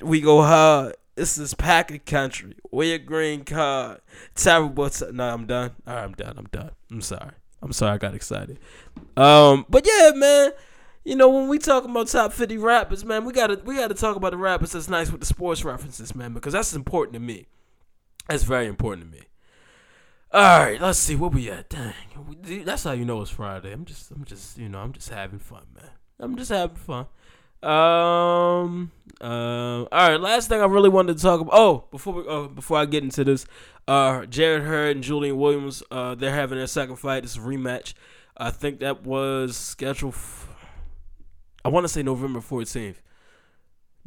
We 0.00 0.20
go 0.20 0.42
hard. 0.42 0.96
This 1.16 1.38
is 1.38 1.54
Packer 1.54 1.96
country. 1.96 2.56
Wear 2.70 2.96
a 2.96 2.98
green 2.98 3.44
card. 3.44 4.00
Terrible. 4.34 4.90
T- 4.90 5.06
no, 5.12 5.32
I'm 5.32 5.46
done. 5.46 5.72
All 5.86 5.94
right, 5.94 6.04
I'm 6.04 6.12
done. 6.12 6.34
I'm 6.36 6.46
done. 6.52 6.70
I'm 6.90 7.00
sorry. 7.00 7.32
I'm 7.62 7.72
sorry. 7.72 7.94
I 7.94 7.98
got 7.98 8.14
excited. 8.14 8.58
Um, 9.16 9.64
but 9.68 9.86
yeah, 9.86 10.12
man. 10.14 10.52
You 11.04 11.14
know 11.14 11.30
when 11.30 11.48
we 11.48 11.58
talk 11.58 11.84
about 11.84 12.08
top 12.08 12.32
50 12.32 12.58
rappers, 12.58 13.04
man, 13.04 13.24
we 13.24 13.32
gotta 13.32 13.60
we 13.64 13.76
gotta 13.76 13.94
talk 13.94 14.16
about 14.16 14.32
the 14.32 14.36
rappers 14.36 14.72
that's 14.72 14.88
nice 14.88 15.08
with 15.08 15.20
the 15.20 15.26
sports 15.26 15.64
references, 15.64 16.16
man, 16.16 16.34
because 16.34 16.52
that's 16.52 16.74
important 16.74 17.14
to 17.14 17.20
me. 17.20 17.46
That's 18.28 18.42
very 18.42 18.66
important 18.66 19.12
to 19.12 19.16
me. 19.16 19.24
All 20.32 20.58
right, 20.58 20.80
let's 20.80 20.98
see 20.98 21.14
what 21.14 21.32
we 21.32 21.48
at. 21.48 21.68
Dang, 21.68 21.94
that's 22.64 22.82
how 22.82 22.90
you 22.90 23.04
know 23.04 23.22
it's 23.22 23.30
Friday. 23.30 23.72
I'm 23.72 23.84
just, 23.84 24.10
I'm 24.10 24.24
just, 24.24 24.58
you 24.58 24.68
know, 24.68 24.80
I'm 24.80 24.92
just 24.92 25.08
having 25.08 25.38
fun, 25.38 25.62
man. 25.76 25.90
I'm 26.18 26.36
just 26.36 26.50
having 26.50 26.74
fun. 26.74 27.06
Um. 27.66 28.92
Uh, 29.20 29.84
all 29.84 29.88
right. 29.92 30.20
Last 30.20 30.48
thing 30.48 30.60
I 30.60 30.66
really 30.66 30.88
wanted 30.88 31.16
to 31.16 31.22
talk 31.22 31.40
about. 31.40 31.54
Oh, 31.54 31.84
before 31.90 32.12
we, 32.14 32.28
uh, 32.28 32.48
before 32.48 32.78
I 32.78 32.84
get 32.84 33.02
into 33.02 33.24
this, 33.24 33.46
uh, 33.88 34.26
Jarrett 34.26 34.64
Hurd 34.64 34.96
and 34.96 35.04
Julian 35.04 35.38
Williams. 35.38 35.82
Uh, 35.90 36.14
they're 36.14 36.34
having 36.34 36.58
their 36.58 36.66
second 36.66 36.96
fight. 36.96 37.24
It's 37.24 37.36
a 37.36 37.40
rematch. 37.40 37.94
I 38.36 38.50
think 38.50 38.80
that 38.80 39.04
was 39.04 39.56
scheduled. 39.56 40.14
F- 40.14 40.48
I 41.64 41.68
want 41.68 41.84
to 41.84 41.88
say 41.88 42.02
November 42.02 42.40
fourteenth. 42.40 43.02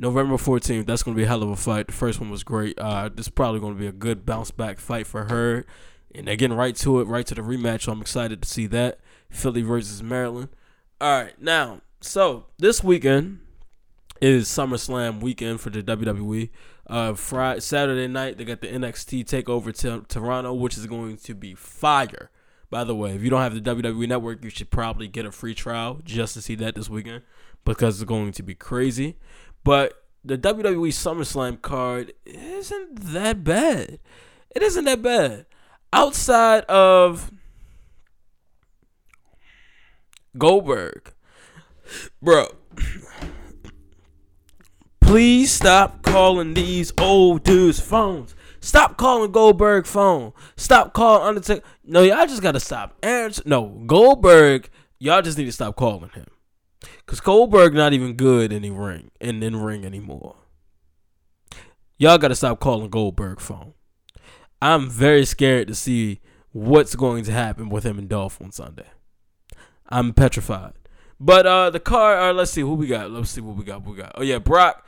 November 0.01 0.35
14th, 0.35 0.85
that's 0.85 1.03
to 1.03 1.13
be 1.13 1.23
a 1.23 1.27
hell 1.27 1.43
of 1.43 1.49
a 1.49 1.57
fight. 1.57 1.87
The 1.87 1.93
first 1.93 2.21
one 2.21 2.29
was 2.29 2.45
great. 2.45 2.79
Uh, 2.79 3.09
this 3.09 3.25
is 3.25 3.29
probably 3.29 3.59
to 3.59 3.73
be 3.77 3.85
a 3.85 3.91
good 3.91 4.25
bounce 4.25 4.49
back 4.49 4.79
fight 4.79 5.05
for 5.05 5.25
her. 5.25 5.65
And 6.15 6.25
they're 6.25 6.37
getting 6.37 6.55
right 6.55 6.73
to 6.77 7.01
it, 7.01 7.07
right 7.07 7.27
to 7.27 7.35
the 7.35 7.41
rematch. 7.41 7.81
So 7.81 7.91
I'm 7.91 7.99
excited 7.99 8.41
to 8.41 8.47
see 8.47 8.65
that. 8.67 8.99
Philly 9.29 9.61
versus 9.61 10.01
Maryland. 10.01 10.47
All 11.01 11.21
right, 11.21 11.41
now, 11.41 11.81
so 11.99 12.45
this 12.57 12.81
weekend 12.81 13.41
is 14.21 14.47
SummerSlam 14.47 15.21
weekend 15.21 15.61
for 15.61 15.69
the 15.69 15.81
WWE. 15.81 16.49
Uh, 16.87 17.13
Friday, 17.13 17.59
Saturday 17.59 18.07
night, 18.07 18.37
they 18.37 18.45
got 18.45 18.61
the 18.61 18.67
NXT 18.67 19.25
Takeover 19.25 19.75
to 19.79 20.05
Toronto, 20.07 20.53
which 20.53 20.77
is 20.77 20.85
going 20.87 21.17
to 21.17 21.35
be 21.35 21.53
fire. 21.53 22.31
By 22.69 22.83
the 22.83 22.95
way, 22.95 23.15
if 23.15 23.23
you 23.23 23.29
don't 23.29 23.41
have 23.41 23.55
the 23.55 23.61
WWE 23.61 24.07
Network, 24.07 24.43
you 24.43 24.49
should 24.49 24.69
probably 24.69 25.07
get 25.07 25.25
a 25.25 25.31
free 25.31 25.55
trial 25.55 26.01
just 26.03 26.33
to 26.35 26.41
see 26.41 26.55
that 26.55 26.75
this 26.75 26.89
weekend 26.89 27.23
because 27.65 28.01
it's 28.01 28.07
going 28.07 28.31
to 28.33 28.43
be 28.43 28.55
crazy. 28.55 29.17
But 29.63 30.03
the 30.23 30.37
WWE 30.37 30.89
SummerSlam 30.89 31.61
card 31.61 32.13
isn't 32.25 32.95
that 33.13 33.43
bad. 33.43 33.99
It 34.55 34.61
isn't 34.61 34.85
that 34.85 35.01
bad. 35.01 35.45
Outside 35.91 36.63
of 36.65 37.31
Goldberg, 40.37 41.13
bro, 42.21 42.47
please 45.09 45.51
stop 45.51 46.03
calling 46.03 46.53
these 46.53 46.93
old 46.99 47.43
dudes 47.43 47.79
phones. 47.79 48.35
Stop 48.61 48.95
calling 48.95 49.31
Goldberg 49.31 49.87
phone. 49.87 50.33
Stop 50.55 50.93
calling 50.93 51.27
Undertaker. 51.27 51.65
No, 51.83 52.03
y'all 52.03 52.27
just 52.27 52.43
gotta 52.43 52.59
stop. 52.59 52.95
Answer. 53.01 53.41
No, 53.43 53.81
Goldberg 53.87 54.69
y'all 54.99 55.23
just 55.23 55.35
need 55.35 55.45
to 55.45 55.51
stop 55.51 55.75
calling 55.75 56.11
him. 56.11 56.27
Cause 57.07 57.21
Goldberg 57.21 57.73
not 57.73 57.93
even 57.93 58.13
good 58.13 58.53
in 58.53 58.61
the 58.61 58.69
ring 58.69 59.09
in 59.19 59.41
in 59.41 59.55
ring 59.55 59.83
anymore. 59.83 60.35
Y'all 61.97 62.19
gotta 62.19 62.35
stop 62.35 62.59
calling 62.59 62.91
Goldberg 62.91 63.39
phone. 63.39 63.73
I'm 64.61 64.91
very 64.91 65.25
scared 65.25 65.69
to 65.69 65.75
see 65.75 66.19
what's 66.51 66.93
going 66.93 67.23
to 67.23 67.31
happen 67.31 67.69
with 67.69 67.83
him 67.83 67.97
and 67.97 68.07
Dolph 68.07 68.39
on 68.39 68.51
Sunday. 68.51 68.89
I'm 69.87 70.13
petrified. 70.13 70.73
But 71.19 71.47
uh 71.47 71.71
the 71.71 71.79
car. 71.79 72.19
uh, 72.19 72.31
let's 72.31 72.51
see 72.51 72.61
who 72.61 72.75
we 72.75 72.85
got. 72.85 73.09
Let's 73.09 73.31
see 73.31 73.41
what 73.41 73.55
we 73.55 73.63
got. 73.63 73.81
What 73.81 73.95
we 73.95 74.01
got. 74.03 74.11
Oh 74.13 74.21
yeah, 74.21 74.37
Brock. 74.37 74.85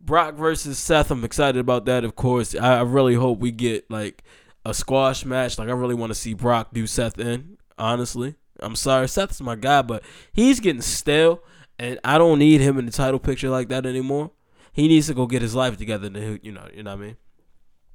Brock 0.00 0.34
versus 0.34 0.78
Seth. 0.78 1.10
I'm 1.10 1.24
excited 1.24 1.58
about 1.58 1.84
that. 1.86 2.04
Of 2.04 2.16
course, 2.16 2.54
I, 2.54 2.80
really 2.82 3.14
hope 3.14 3.38
we 3.38 3.50
get 3.50 3.90
like 3.90 4.22
a 4.64 4.74
squash 4.74 5.24
match. 5.24 5.58
Like 5.58 5.68
I 5.68 5.72
really 5.72 5.94
want 5.94 6.10
to 6.10 6.14
see 6.14 6.34
Brock 6.34 6.70
do 6.72 6.86
Seth 6.86 7.18
in. 7.18 7.58
Honestly, 7.78 8.34
I'm 8.60 8.76
sorry, 8.76 9.08
Seth's 9.08 9.40
my 9.40 9.56
guy, 9.56 9.82
but 9.82 10.02
he's 10.32 10.60
getting 10.60 10.82
stale, 10.82 11.42
and 11.78 11.98
I 12.04 12.18
don't 12.18 12.38
need 12.38 12.60
him 12.60 12.78
in 12.78 12.86
the 12.86 12.92
title 12.92 13.18
picture 13.18 13.48
like 13.48 13.68
that 13.68 13.86
anymore. 13.86 14.32
He 14.72 14.88
needs 14.88 15.06
to 15.08 15.14
go 15.14 15.26
get 15.26 15.42
his 15.42 15.54
life 15.54 15.76
together. 15.76 16.10
To, 16.10 16.38
you 16.42 16.52
know, 16.52 16.68
you 16.74 16.82
know 16.82 16.90
what 16.90 17.00
I 17.00 17.02
mean. 17.02 17.16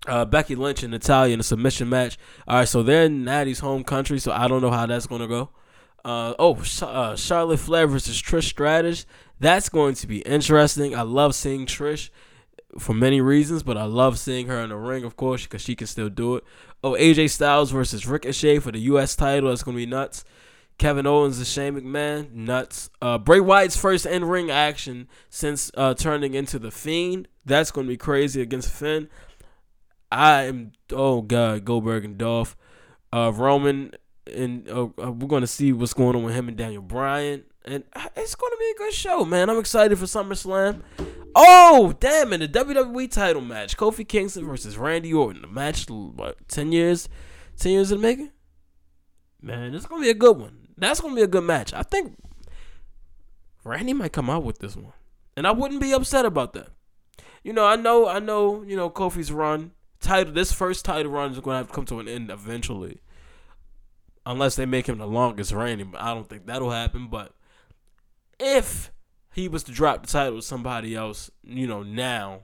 Uh, 0.08 0.26
Becky 0.26 0.56
Lynch 0.56 0.84
and 0.84 0.91
Natalya 0.91 1.34
in 1.34 1.39
a 1.39 1.43
submission 1.43 1.89
match. 1.89 2.18
All 2.47 2.58
right, 2.58 2.68
so 2.68 2.84
they're 2.84 3.06
in 3.06 3.24
Natty's 3.24 3.60
home 3.60 3.84
country, 3.84 4.20
so 4.20 4.32
I 4.32 4.47
don't 4.47 4.62
know 4.62 4.72
how 4.72 4.86
that's 4.86 5.08
gonna 5.08 5.28
go. 5.28 5.49
Uh, 6.06 6.36
oh, 6.38 6.64
uh, 6.84 7.16
Charlotte 7.16 7.58
Flair 7.58 7.88
versus 7.88 8.22
Trish 8.22 8.43
Stratus. 8.43 9.08
That's 9.39 9.70
going 9.70 9.95
to 9.95 10.08
be 10.08 10.20
interesting. 10.20 10.95
I 10.95 11.01
love 11.01 11.34
seeing 11.34 11.66
Trish 11.66 12.12
for 12.78 12.93
many 12.93 13.22
reasons, 13.22 13.64
but 13.64 13.76
I 13.76 13.86
love 13.86 14.20
seeing 14.20 14.45
her 14.45 14.60
in 14.60 14.70
the 14.70 14.76
ring, 14.76 15.03
of 15.03 15.16
course, 15.16 15.43
because 15.43 15.64
she 15.64 15.76
can 15.76 15.88
still 15.88 16.10
do 16.10 16.36
it. 16.36 16.43
Oh, 16.84 16.91
AJ 16.91 17.32
Styles 17.32 17.72
versus 17.72 18.06
Ricochet 18.06 18.60
for 18.60 18.72
the 18.72 18.80
U.S. 18.82 19.16
title. 19.16 19.49
That's 19.49 19.64
going 19.64 19.76
to 19.76 19.84
be 19.84 19.89
nuts. 19.89 20.24
Kevin 20.78 21.08
Owens 21.08 21.39
and 21.39 21.47
Shane 21.47 21.74
McMahon, 21.74 22.32
nuts. 22.34 22.91
Uh, 23.01 23.18
Bray 23.18 23.39
Wyatt's 23.39 23.76
first 23.76 24.06
in 24.06 24.26
ring 24.26 24.51
action 24.51 25.08
since 25.30 25.72
uh, 25.76 25.95
turning 25.95 26.36
into 26.36 26.60
the 26.60 26.70
Fiend. 26.70 27.30
That's 27.45 27.72
going 27.72 27.88
to 27.88 27.93
be 27.93 27.97
crazy 27.97 28.41
against 28.41 28.70
Finn. 28.70 29.10
I 30.12 30.43
am, 30.43 30.74
oh 30.91 31.24
God, 31.24 31.66
Goldberg 31.66 32.06
and 32.06 32.18
Dolph. 32.18 32.56
Uh, 33.12 33.32
Roman, 33.34 33.91
and 34.34 34.68
uh, 34.70 34.84
uh 35.02 35.12
we're 35.12 35.28
going 35.28 35.42
to 35.42 35.48
see 35.48 35.74
what's 35.74 35.94
going 35.94 36.16
on 36.16 36.24
with 36.24 36.36
him 36.36 36.48
and 36.48 36.58
Daniel 36.58 36.82
Bryan. 36.82 37.44
And 37.66 37.84
it's 38.16 38.36
going 38.36 38.52
to 38.52 38.58
be 38.60 38.72
a 38.76 38.78
good 38.78 38.94
show, 38.94 39.26
man. 39.26 39.50
I'm 39.50 39.58
excited 39.58 39.98
for 39.98 40.06
SummerSlam. 40.06 40.82
Oh, 41.36 41.96
damn, 42.00 42.32
in 42.32 42.40
the 42.40 42.48
WWE 42.48 43.10
title 43.10 43.42
match, 43.42 43.76
Kofi 43.76 44.08
Kingston 44.08 44.46
versus 44.46 44.78
Randy 44.78 45.12
Orton. 45.14 45.42
The 45.42 45.48
match, 45.48 45.90
what, 45.90 46.48
10 46.48 46.72
years? 46.72 47.10
10 47.58 47.72
years 47.72 47.92
in 47.92 47.98
the 47.98 48.08
making? 48.08 48.32
Man, 49.42 49.74
it's 49.74 49.86
going 49.86 50.02
to 50.02 50.06
be 50.06 50.12
a 50.12 50.14
good 50.14 50.38
one. 50.38 50.68
That's 50.78 51.02
going 51.02 51.14
to 51.14 51.20
be 51.20 51.24
a 51.24 51.28
good 51.28 51.44
match. 51.44 51.74
I 51.74 51.82
think 51.84 52.18
Randy 53.64 53.94
might 53.94 54.14
come 54.14 54.30
out 54.30 54.44
with 54.44 54.60
this 54.60 54.76
one. 54.76 54.94
And 55.36 55.46
I 55.46 55.52
wouldn't 55.52 55.82
be 55.82 55.92
upset 55.92 56.26
about 56.26 56.54
that. 56.54 56.70
You 57.44 57.52
know, 57.52 57.66
I 57.66 57.76
know, 57.76 58.08
I 58.08 58.20
know, 58.20 58.64
you 58.64 58.76
know, 58.76 58.90
Kofi's 58.90 59.32
run, 59.32 59.72
title, 60.00 60.34
this 60.34 60.52
first 60.52 60.86
title 60.86 61.12
run 61.12 61.32
is 61.32 61.40
going 61.40 61.56
to 61.56 61.58
have 61.58 61.68
to 61.68 61.74
come 61.74 61.86
to 61.86 62.00
an 62.00 62.08
end 62.08 62.32
eventually. 62.32 63.02
Unless 64.26 64.56
they 64.56 64.66
make 64.66 64.88
him 64.88 64.98
the 64.98 65.08
longest 65.08 65.52
reigning. 65.52 65.92
But 65.92 66.02
I 66.02 66.14
don't 66.14 66.28
think 66.28 66.46
that'll 66.46 66.72
happen, 66.72 67.08
but 67.08 67.34
if 68.40 68.92
he 69.34 69.48
was 69.48 69.64
to 69.64 69.72
drop 69.72 70.02
the 70.02 70.08
title 70.08 70.38
to 70.38 70.42
somebody 70.42 70.96
else, 70.96 71.30
you 71.44 71.68
know, 71.68 71.84
now, 71.84 72.42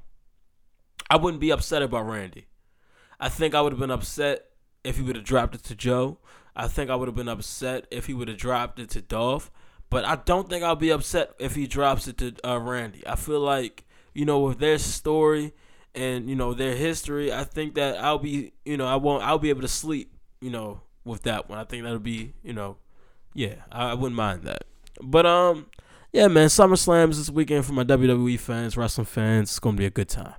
I 1.09 1.17
wouldn't 1.17 1.41
be 1.41 1.51
upset 1.51 1.81
about 1.81 2.07
Randy. 2.07 2.47
I 3.19 3.29
think 3.29 3.55
I 3.55 3.61
would 3.61 3.71
have 3.71 3.79
been 3.79 3.91
upset 3.91 4.45
if 4.83 4.97
he 4.97 5.03
would 5.03 5.15
have 5.15 5.25
dropped 5.25 5.55
it 5.55 5.63
to 5.65 5.75
Joe. 5.75 6.19
I 6.55 6.67
think 6.67 6.89
I 6.89 6.95
would 6.95 7.07
have 7.07 7.15
been 7.15 7.27
upset 7.27 7.87
if 7.91 8.07
he 8.07 8.13
would 8.13 8.27
have 8.27 8.37
dropped 8.37 8.79
it 8.79 8.89
to 8.91 9.01
Dolph. 9.01 9.51
But 9.89 10.05
I 10.05 10.15
don't 10.15 10.49
think 10.49 10.63
I'll 10.63 10.75
be 10.75 10.89
upset 10.89 11.33
if 11.39 11.55
he 11.55 11.67
drops 11.67 12.07
it 12.07 12.17
to 12.19 12.33
uh, 12.47 12.59
Randy. 12.59 13.05
I 13.05 13.15
feel 13.15 13.39
like, 13.39 13.85
you 14.13 14.25
know, 14.25 14.39
with 14.39 14.59
their 14.59 14.77
story 14.77 15.53
and, 15.93 16.29
you 16.29 16.35
know, 16.35 16.53
their 16.53 16.75
history, 16.75 17.31
I 17.31 17.43
think 17.43 17.75
that 17.75 17.97
I'll 17.97 18.19
be, 18.19 18.53
you 18.65 18.77
know, 18.77 18.87
I 18.87 18.95
won't, 18.95 19.23
I'll 19.23 19.39
be 19.39 19.49
able 19.49 19.61
to 19.61 19.67
sleep, 19.67 20.13
you 20.39 20.49
know, 20.49 20.81
with 21.03 21.23
that 21.23 21.49
one. 21.49 21.59
I 21.59 21.63
think 21.63 21.83
that'll 21.83 21.99
be, 21.99 22.33
you 22.43 22.53
know, 22.53 22.77
yeah, 23.33 23.55
I, 23.71 23.91
I 23.91 23.93
wouldn't 23.93 24.15
mind 24.15 24.43
that. 24.43 24.65
But, 25.01 25.25
um, 25.25 25.67
yeah, 26.11 26.27
man, 26.27 26.47
SummerSlam 26.47 27.11
is 27.11 27.17
this 27.17 27.29
weekend 27.29 27.65
for 27.65 27.73
my 27.73 27.85
WWE 27.85 28.37
fans, 28.37 28.75
wrestling 28.75 29.05
fans. 29.05 29.49
It's 29.49 29.59
gonna 29.59 29.77
be 29.77 29.85
a 29.85 29.89
good 29.89 30.09
time. 30.09 30.35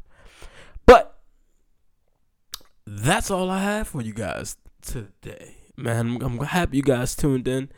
But 0.85 1.19
that's 2.87 3.31
all 3.31 3.49
I 3.49 3.61
have 3.61 3.89
for 3.89 4.03
you 4.03 4.13
guys 4.13 4.57
today, 4.83 5.57
man. 5.77 6.19
I'm, 6.21 6.23
I'm 6.23 6.47
happy 6.47 6.77
you 6.77 6.83
guys 6.83 7.17
tuned 7.17 7.49
in 7.49 7.71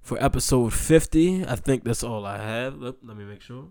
for 0.00 0.22
episode 0.22 0.72
50. 0.72 1.44
I 1.44 1.56
think 1.56 1.82
that's 1.82 2.04
all 2.04 2.24
I 2.24 2.38
have. 2.38 2.76
Let, 2.76 3.04
let 3.04 3.16
me 3.16 3.24
make 3.24 3.42
sure. 3.42 3.68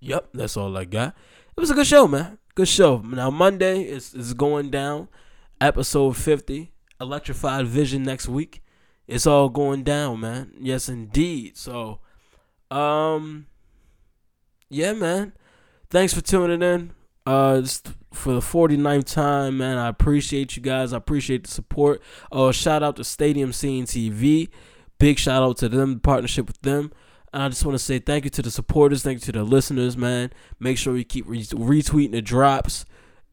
Yep, 0.00 0.30
that's 0.32 0.56
all 0.56 0.76
I 0.76 0.86
got. 0.86 1.14
It 1.56 1.60
was 1.60 1.70
a 1.70 1.74
good 1.74 1.86
show, 1.86 2.08
man. 2.08 2.38
Good 2.54 2.68
show. 2.68 2.98
Now 2.98 3.30
Monday 3.30 3.82
is 3.82 4.14
is 4.14 4.32
going 4.32 4.70
down. 4.70 5.08
Episode 5.60 6.16
50. 6.16 6.72
Electrified 7.00 7.66
Vision 7.66 8.02
next 8.02 8.28
week. 8.28 8.62
It's 9.06 9.26
all 9.26 9.48
going 9.48 9.84
down, 9.84 10.20
man. 10.20 10.52
Yes, 10.60 10.88
indeed. 10.88 11.56
So 11.56 12.00
um, 12.70 13.46
yeah, 14.68 14.92
man. 14.92 15.32
Thanks 15.90 16.12
for 16.12 16.20
tuning 16.20 16.62
in. 16.62 16.92
Uh, 17.26 17.62
for 18.12 18.32
the 18.32 18.40
49th 18.40 19.12
time, 19.12 19.58
man. 19.58 19.76
I 19.76 19.88
appreciate 19.88 20.56
you 20.56 20.62
guys. 20.62 20.92
I 20.92 20.96
appreciate 20.96 21.44
the 21.44 21.50
support. 21.50 22.02
Uh, 22.32 22.52
shout 22.52 22.82
out 22.82 22.96
to 22.96 23.04
Stadium 23.04 23.52
Scene 23.52 23.84
TV. 23.84 24.48
Big 24.98 25.18
shout 25.18 25.42
out 25.42 25.58
to 25.58 25.68
them, 25.68 26.00
partnership 26.00 26.46
with 26.46 26.60
them. 26.62 26.90
And 27.32 27.42
I 27.42 27.48
just 27.50 27.64
want 27.64 27.78
to 27.78 27.84
say 27.84 27.98
thank 27.98 28.24
you 28.24 28.30
to 28.30 28.42
the 28.42 28.50
supporters, 28.50 29.02
thank 29.02 29.16
you 29.16 29.32
to 29.32 29.38
the 29.38 29.44
listeners, 29.44 29.96
man. 29.96 30.32
Make 30.58 30.78
sure 30.78 30.96
you 30.96 31.04
keep 31.04 31.26
re- 31.28 31.44
retweeting 31.44 32.12
the 32.12 32.22
drops, 32.22 32.86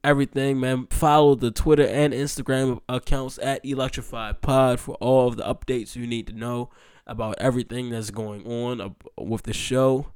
everything, 0.05 0.59
man. 0.59 0.87
Follow 0.89 1.35
the 1.35 1.51
Twitter 1.51 1.85
and 1.85 2.13
Instagram 2.13 2.79
accounts 2.87 3.39
at 3.41 3.65
Electrified 3.65 4.41
Pod 4.41 4.79
for 4.79 4.95
all 4.95 5.27
of 5.27 5.37
the 5.37 5.43
updates 5.43 5.95
you 5.95 6.07
need 6.07 6.27
to 6.27 6.33
know 6.33 6.69
about 7.07 7.35
everything 7.39 7.89
that's 7.89 8.11
going 8.11 8.45
on 8.45 8.95
with 9.17 9.43
the 9.43 9.53
show. 9.53 10.07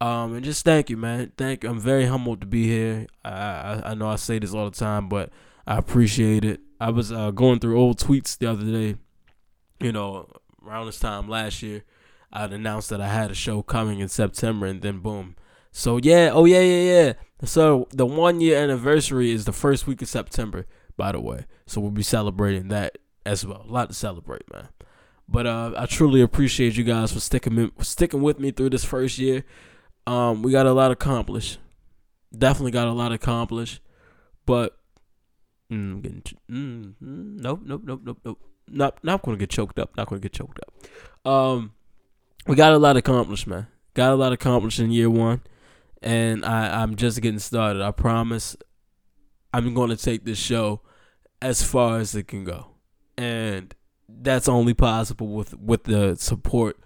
Um, 0.00 0.34
and 0.34 0.44
just 0.44 0.64
thank 0.64 0.90
you, 0.90 0.96
man. 0.96 1.32
Thank 1.36 1.64
you. 1.64 1.70
I'm 1.70 1.80
very 1.80 2.06
humbled 2.06 2.40
to 2.40 2.46
be 2.46 2.66
here. 2.66 3.06
I, 3.24 3.30
I, 3.30 3.82
I 3.90 3.94
know 3.94 4.08
I 4.08 4.16
say 4.16 4.38
this 4.38 4.52
all 4.52 4.68
the 4.68 4.76
time, 4.76 5.08
but 5.08 5.30
I 5.66 5.78
appreciate 5.78 6.44
it. 6.44 6.60
I 6.80 6.90
was 6.90 7.12
uh, 7.12 7.30
going 7.30 7.60
through 7.60 7.80
old 7.80 7.98
tweets 7.98 8.36
the 8.36 8.50
other 8.50 8.64
day. 8.64 8.96
You 9.80 9.92
know, 9.92 10.28
around 10.66 10.86
this 10.86 10.98
time 10.98 11.28
last 11.28 11.62
year, 11.62 11.84
I'd 12.32 12.52
announced 12.52 12.90
that 12.90 13.00
I 13.00 13.08
had 13.08 13.30
a 13.30 13.34
show 13.34 13.62
coming 13.62 14.00
in 14.00 14.08
September, 14.08 14.66
and 14.66 14.82
then 14.82 14.98
boom. 14.98 15.36
So 15.72 15.96
yeah, 15.96 16.30
oh 16.32 16.44
yeah, 16.44 16.60
yeah, 16.60 16.92
yeah. 16.92 17.12
So 17.44 17.88
the 17.90 18.06
one 18.06 18.40
year 18.40 18.62
anniversary 18.62 19.32
is 19.32 19.46
the 19.46 19.52
first 19.52 19.86
week 19.86 20.02
of 20.02 20.08
September, 20.08 20.66
by 20.96 21.12
the 21.12 21.20
way. 21.20 21.46
So 21.66 21.80
we'll 21.80 21.90
be 21.90 22.02
celebrating 22.02 22.68
that 22.68 22.98
as 23.26 23.44
well. 23.44 23.64
A 23.68 23.72
lot 23.72 23.88
to 23.88 23.94
celebrate, 23.94 24.50
man. 24.52 24.68
But 25.28 25.46
uh, 25.46 25.72
I 25.76 25.86
truly 25.86 26.20
appreciate 26.20 26.76
you 26.76 26.84
guys 26.84 27.12
for 27.12 27.20
sticking 27.20 27.72
sticking 27.80 28.22
with 28.22 28.38
me 28.38 28.50
through 28.50 28.70
this 28.70 28.84
first 28.84 29.18
year. 29.18 29.44
Um, 30.06 30.42
we 30.42 30.52
got 30.52 30.66
a 30.66 30.72
lot 30.72 30.90
accomplished. 30.90 31.58
Definitely 32.36 32.72
got 32.72 32.86
a 32.86 32.92
lot 32.92 33.12
accomplished. 33.12 33.80
But 34.44 34.76
mm, 35.70 36.02
getting 36.02 36.22
mm, 36.50 36.94
mm, 37.02 37.40
nope, 37.40 37.60
nope, 37.64 37.82
nope, 37.84 38.00
nope, 38.04 38.18
nope. 38.24 38.38
Not 38.68 39.02
not 39.02 39.22
gonna 39.22 39.36
get 39.38 39.50
choked 39.50 39.78
up. 39.78 39.96
Not 39.96 40.08
gonna 40.08 40.20
get 40.20 40.32
choked 40.32 40.60
up. 40.60 41.30
Um, 41.30 41.72
we 42.46 42.56
got 42.56 42.72
a 42.72 42.78
lot 42.78 42.96
accomplished, 42.96 43.46
man. 43.46 43.68
Got 43.94 44.12
a 44.12 44.16
lot 44.16 44.32
accomplished 44.32 44.80
in 44.80 44.90
year 44.90 45.10
one, 45.10 45.42
and 46.02 46.44
I 46.44 46.82
I'm 46.82 46.96
just 46.96 47.20
getting 47.20 47.38
started. 47.38 47.82
I 47.82 47.90
promise. 47.90 48.56
I'm 49.54 49.74
gonna 49.74 49.96
take 49.96 50.24
this 50.24 50.38
show 50.38 50.80
as 51.40 51.62
far 51.62 51.98
as 51.98 52.14
it 52.14 52.28
can 52.28 52.44
go, 52.44 52.68
and 53.16 53.74
that's 54.08 54.48
only 54.48 54.74
possible 54.74 55.28
with 55.28 55.56
with 55.58 55.84
the 55.84 56.16
support 56.16 56.78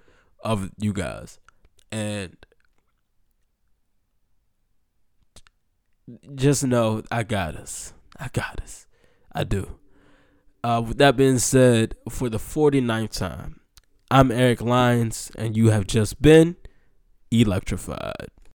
of 0.44 0.70
you 0.78 0.92
guys 0.92 1.40
and 1.90 2.36
just 6.34 6.64
know 6.64 7.02
I 7.10 7.22
got 7.22 7.56
us. 7.56 7.92
I 8.18 8.28
got 8.32 8.60
us. 8.62 8.86
I 9.32 9.44
do. 9.44 9.78
Uh, 10.62 10.82
with 10.86 10.98
that 10.98 11.16
being 11.16 11.38
said, 11.38 11.94
for 12.08 12.28
the 12.28 12.38
49th 12.38 13.18
time, 13.18 13.60
I'm 14.10 14.30
Eric 14.30 14.60
Lyons, 14.60 15.30
and 15.36 15.56
you 15.56 15.70
have 15.70 15.86
just 15.86 16.22
been 16.22 16.56
electrified. 17.30 18.28